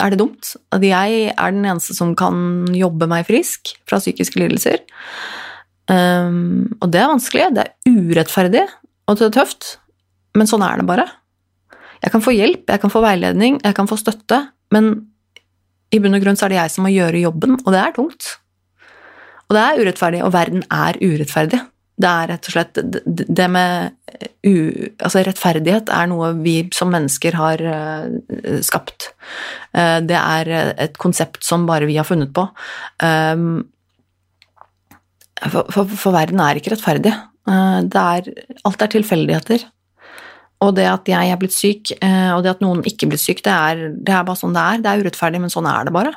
[0.00, 0.54] er det dumt.
[0.74, 4.82] At jeg er den eneste som kan jobbe meg frisk fra psykiske lidelser.
[5.86, 8.64] Um, og det er vanskelig, det er urettferdig
[9.06, 9.76] og det er tøft,
[10.36, 11.06] men sånn er det bare.
[12.02, 14.40] Jeg kan få hjelp, jeg kan få veiledning, jeg kan få støtte,
[14.74, 14.90] men
[15.94, 17.94] i bunn og grunn så er det jeg som må gjøre jobben, og det er
[17.96, 18.34] tungt.
[19.46, 21.62] Og det er urettferdig, og verden er urettferdig.
[21.96, 24.52] Det er rett og slett Det med u,
[25.00, 29.12] altså rettferdighet er noe vi som mennesker har uh, skapt.
[29.70, 32.44] Uh, det er et konsept som bare vi har funnet på.
[35.36, 37.12] For, for, for, verden er ikke rettferdig.
[37.46, 38.28] Det er,
[38.66, 39.66] alt er tilfeldigheter.
[40.64, 43.42] Og det at jeg er blitt syk, og det at noen ikke er blitt syk,
[43.44, 44.80] det er, det er bare sånn det er.
[44.80, 46.14] Det er urettferdig, men sånn er det bare.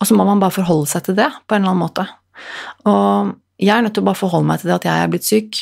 [0.00, 2.06] Og så må man bare forholde seg til det på en eller annen måte.
[2.90, 5.28] Og jeg er nødt til å bare forholde meg til det at jeg er blitt
[5.28, 5.60] syk,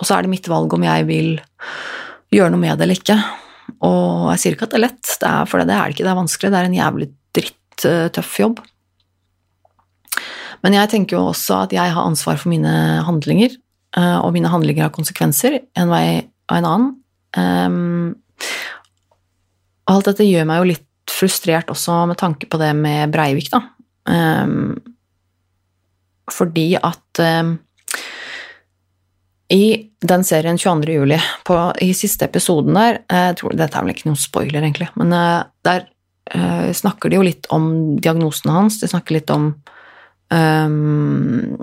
[0.00, 1.30] og så er det mitt valg om jeg vil
[2.34, 3.16] gjøre noe med det eller ikke.
[3.86, 6.06] Og jeg sier ikke at det er lett, det er, for det er det ikke,
[6.06, 8.62] det er vanskelig, det er en jævlig dritt-tøff jobb.
[10.64, 12.72] Men jeg tenker jo også at jeg har ansvar for mine
[13.06, 13.54] handlinger,
[13.96, 16.04] eh, og mine handlinger har konsekvenser en vei
[16.50, 16.90] og en annen.
[17.30, 18.16] Um,
[19.90, 23.62] alt dette gjør meg jo litt frustrert også med tanke på det med Breivik, da.
[24.10, 24.78] Um,
[26.30, 27.54] fordi at uh,
[29.50, 29.64] i
[30.06, 30.92] den serien 22.
[30.94, 34.60] juli, på, i siste episoden der eh, jeg tror, Dette er vel ikke noen spoiler,
[34.62, 35.88] egentlig, men uh, der
[36.30, 37.64] snakker de jo litt om
[37.98, 38.76] diagnosene hans.
[38.78, 39.48] De snakker litt om
[40.30, 41.58] um,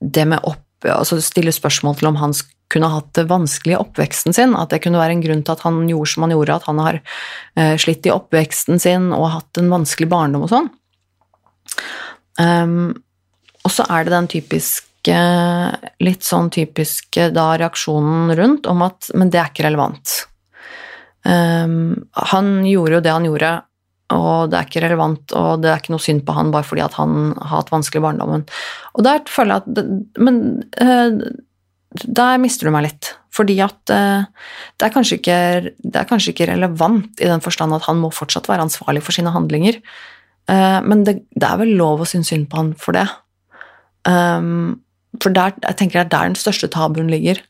[0.00, 2.30] det med opp Altså stille spørsmål til om han
[2.70, 4.52] kunne hatt det vanskelig i oppveksten sin.
[4.54, 6.82] At det kunne være en grunn til at han gjorde som han gjorde, at han
[6.84, 10.68] har uh, slitt i oppveksten sin og hatt en vanskelig barndom og sånn.
[12.38, 12.92] Um,
[13.66, 14.84] og så er det den typiske
[16.04, 20.14] Litt sånn typiske da reaksjonen rundt om at Men det er ikke relevant.
[21.24, 23.52] Um, han gjorde jo det han gjorde,
[24.14, 26.80] og det er ikke relevant, og det er ikke noe synd på han bare fordi
[26.84, 28.46] at han har hatt vanskelig i barndommen.
[28.96, 30.38] Og der føler jeg at Men
[30.80, 31.28] uh,
[32.04, 33.12] der mister du meg litt.
[33.32, 34.24] Fordi at uh,
[34.80, 35.38] det, er ikke,
[35.84, 39.16] det er kanskje ikke relevant i den forstand at han må fortsatt være ansvarlig for
[39.16, 39.80] sine handlinger.
[40.48, 43.06] Uh, men det, det, er vel lov å synes synd på han for det.
[44.08, 44.80] Um,
[45.20, 47.40] for der, jeg tenker det er der den største tabuen ligger.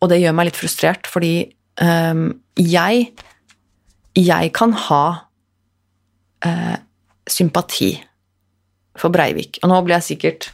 [0.00, 3.12] Og det gjør meg litt frustrert, fordi um, jeg
[4.16, 5.25] Jeg kan ha
[6.44, 6.76] uh,
[7.28, 7.94] sympati
[9.00, 9.60] for Breivik.
[9.62, 10.48] Og nå blir jeg sikkert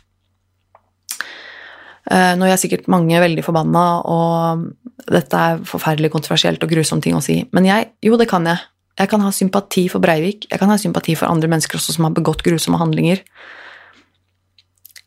[2.10, 7.04] eh, Nå er jeg sikkert mange veldig forbanna, og dette er forferdelig kontroversielt og grusomme
[7.04, 8.58] ting å si, men jeg Jo, det kan jeg.
[8.98, 10.44] Jeg kan ha sympati for Breivik.
[10.50, 13.22] Jeg kan ha sympati for andre mennesker også som har begått grusomme handlinger.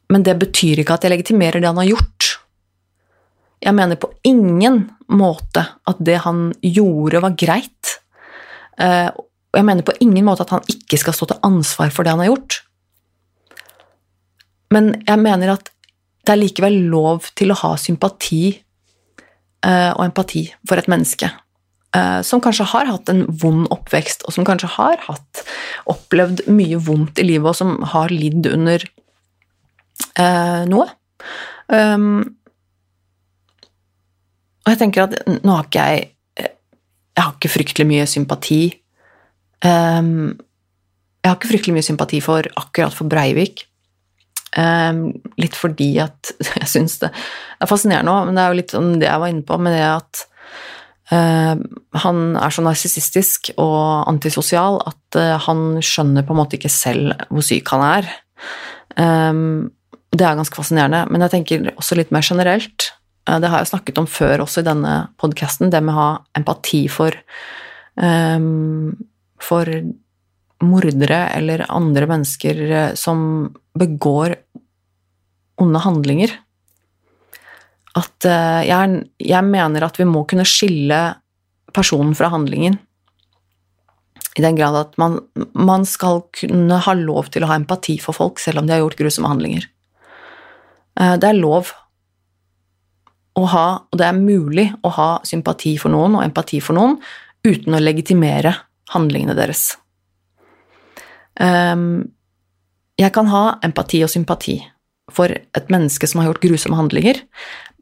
[0.10, 2.31] Men det betyr ikke at jeg legitimerer det han har gjort.
[3.61, 7.93] Jeg mener på ingen måte at det han gjorde, var greit.
[9.56, 12.11] Og jeg mener på ingen måte at han ikke skal stå til ansvar for det
[12.11, 12.60] han har gjort.
[14.76, 15.72] Men jeg mener at
[16.27, 21.30] det er likevel lov til å ha sympati eh, og empati for et menneske
[21.95, 25.44] eh, som kanskje har hatt en vond oppvekst, og som kanskje har hatt,
[25.91, 28.84] opplevd mye vondt i livet, og som har lidd under
[30.19, 30.90] eh, noe.
[31.72, 32.36] Um,
[34.65, 36.11] og jeg tenker at nå har ikke jeg
[37.15, 38.57] Jeg har ikke fryktelig mye sympati.
[39.66, 40.36] Um,
[41.24, 43.66] jeg har ikke fryktelig mye sympati for akkurat for Breivik.
[44.56, 45.10] Um,
[45.42, 46.32] litt fordi at
[46.62, 49.34] jeg syns det er fascinerende òg, men det er jo litt sånn det jeg var
[49.34, 50.22] inne på, med det at
[51.12, 51.56] uh,
[52.06, 57.18] han er så narsissistisk og antisosial at uh, han skjønner på en måte ikke selv
[57.28, 58.14] hvor syk han er.
[58.96, 59.74] Um,
[60.16, 61.04] det er ganske fascinerende.
[61.12, 62.92] Men jeg tenker også litt mer generelt.
[63.28, 66.10] Eh, det har jeg snakket om før også i denne podkasten, det med å ha
[66.38, 67.16] empati for
[67.96, 68.94] um,
[69.45, 69.69] for
[70.65, 73.19] mordere eller andre mennesker eh, som
[73.77, 74.35] begår
[75.61, 76.34] onde handlinger.
[77.95, 80.97] At uh, jeg, jeg mener at vi må kunne skille
[81.76, 82.76] personen fra handlingen.
[84.35, 85.22] I den grad at man,
[85.55, 88.84] man skal kunne ha lov til å ha empati for folk selv om de har
[88.84, 89.67] gjort grusomme handlinger.
[90.99, 91.72] Eh, det er lov
[93.35, 96.99] å ha, og det er mulig å ha sympati for noen og empati for noen
[97.47, 98.53] uten å legitimere
[98.94, 99.74] handlingene deres.
[101.41, 102.12] Ehm,
[102.99, 104.60] jeg kan ha empati og sympati
[105.12, 107.20] for et menneske som har gjort grusomme handlinger,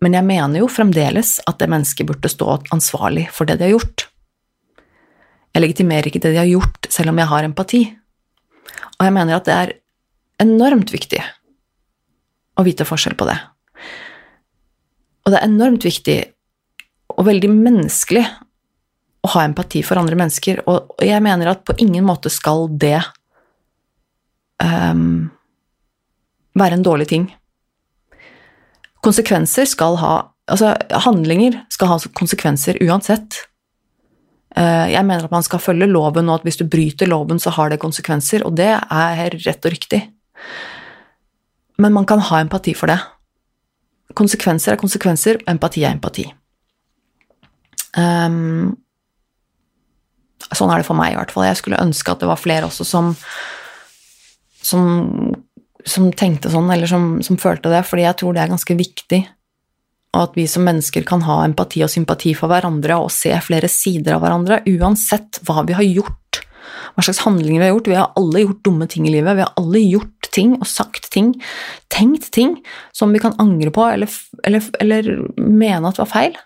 [0.04, 3.76] men jeg mener jo fremdeles at det mennesket burde stå ansvarlig for det de har
[3.76, 4.08] gjort.
[5.54, 7.82] Jeg legitimerer ikke det de har gjort, selv om jeg har empati.
[8.98, 9.74] Og jeg mener at det er
[10.44, 11.22] enormt viktig
[12.58, 13.38] å vite forskjell på det.
[15.24, 16.18] Og det er enormt viktig
[17.14, 18.26] og veldig menneskelig
[19.24, 23.00] å ha empati for andre mennesker, og jeg mener at på ingen måte skal det
[24.60, 25.32] um,
[26.60, 27.32] være en dårlig ting.
[29.04, 30.14] Konsekvenser skal ha
[30.44, 30.74] Altså,
[31.06, 33.38] handlinger skal ha konsekvenser uansett.
[34.60, 37.54] Uh, jeg mener at man skal følge loven, og at hvis du bryter loven, så
[37.56, 40.02] har det konsekvenser, og det er rett og riktig.
[41.78, 43.00] men man kan ha empati for det.
[44.20, 46.28] Konsekvenser er konsekvenser, empati er empati.
[47.96, 48.83] Um,
[50.52, 51.48] sånn er det for meg, i hvert fall.
[51.48, 53.14] Jeg skulle ønske at det var flere også som
[54.64, 55.36] som,
[55.86, 59.22] som tenkte sånn, eller som, som, følte det, fordi jeg tror det er ganske viktig.
[60.14, 63.70] Og at vi som mennesker kan ha empati og sympati for hverandre og se flere
[63.72, 66.44] sider av hverandre, uansett hva vi har gjort,
[66.94, 67.90] hva slags handlinger vi har gjort.
[67.90, 71.12] Vi har alle gjort dumme ting i livet, vi har alle gjort ting og sagt
[71.14, 71.34] ting,
[71.94, 72.56] tenkt ting
[72.96, 74.10] som vi kan angre på eller,
[74.48, 76.38] eller, eller mene at var feil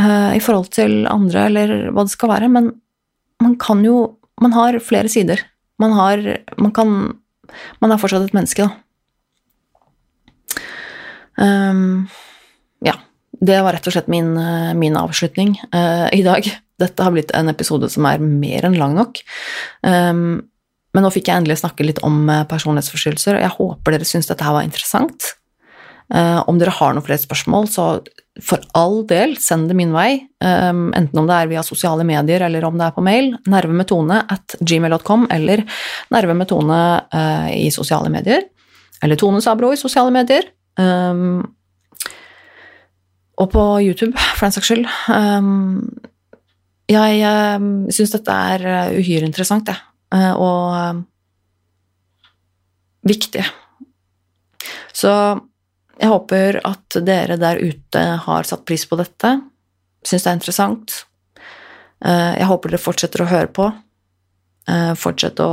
[0.00, 2.50] uh, i forhold til andre, eller hva det skal være.
[2.50, 2.72] Men
[3.40, 5.42] man kan jo Man har flere sider.
[5.78, 6.22] Man har
[6.56, 7.18] Man kan
[7.80, 8.70] Man er fortsatt et menneske, da.
[11.40, 12.08] Um,
[12.84, 12.94] ja.
[13.40, 14.34] Det var rett og slett min,
[14.76, 16.46] min avslutning uh, i dag.
[16.80, 19.20] Dette har blitt en episode som er mer enn lang nok.
[19.82, 20.50] Um,
[20.94, 24.30] men nå fikk jeg endelig snakke litt om eh, personlighetsforstyrrelser, og jeg håper dere syns
[24.30, 25.34] dette her var interessant.
[26.10, 27.84] Uh, om dere har noen flere spørsmål, så
[28.38, 32.44] for all del, send det min vei, um, enten om det er via sosiale medier
[32.46, 33.32] eller om det er på mail.
[33.50, 35.64] Nervemetone at gmail.com eller
[36.14, 36.80] nervemetone
[37.10, 38.46] uh, i sosiale medier.
[39.02, 40.46] Eller Tone Sabro i sosiale medier.
[40.78, 41.42] Um,
[43.40, 44.86] og på YouTube, for den saks skyld.
[45.10, 45.88] Um,
[46.90, 47.22] jeg
[47.58, 49.80] um, syns dette er uhyre interessant, jeg.
[50.14, 51.04] Uh, og
[53.06, 53.44] viktig.
[54.94, 55.10] Så
[56.00, 59.34] jeg håper at dere der ute har satt pris på dette,
[60.06, 60.96] syns det er interessant.
[62.00, 63.66] Eh, jeg håper dere fortsetter å høre på.
[64.70, 65.50] Eh, fortsett å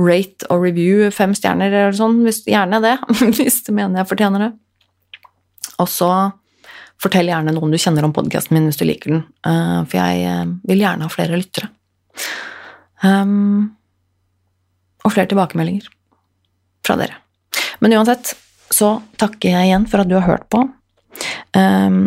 [0.00, 2.96] rate og review fem stjerner eller sånn, gjerne det,
[3.38, 4.52] hvis du mener jeg fortjener det.
[5.80, 6.10] Og så
[7.00, 10.54] fortell gjerne noen du kjenner om podkasten min hvis du liker den, eh, for jeg
[10.68, 11.72] vil gjerne ha flere lyttere.
[13.04, 13.76] Um,
[15.04, 15.88] og flere tilbakemeldinger
[16.86, 17.20] fra dere.
[17.84, 18.32] Men uansett,
[18.72, 20.62] så takker jeg igjen for at du har hørt på.
[21.56, 22.06] Um,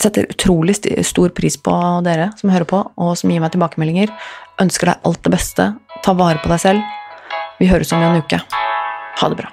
[0.00, 0.76] setter utrolig
[1.06, 1.74] stor pris på
[2.06, 4.12] dere som hører på, og som gir meg tilbakemeldinger.
[4.62, 5.70] Ønsker deg alt det beste.
[6.04, 6.80] Ta vare på deg selv.
[7.60, 8.42] Vi høres om en uke.
[9.20, 9.52] Ha det bra.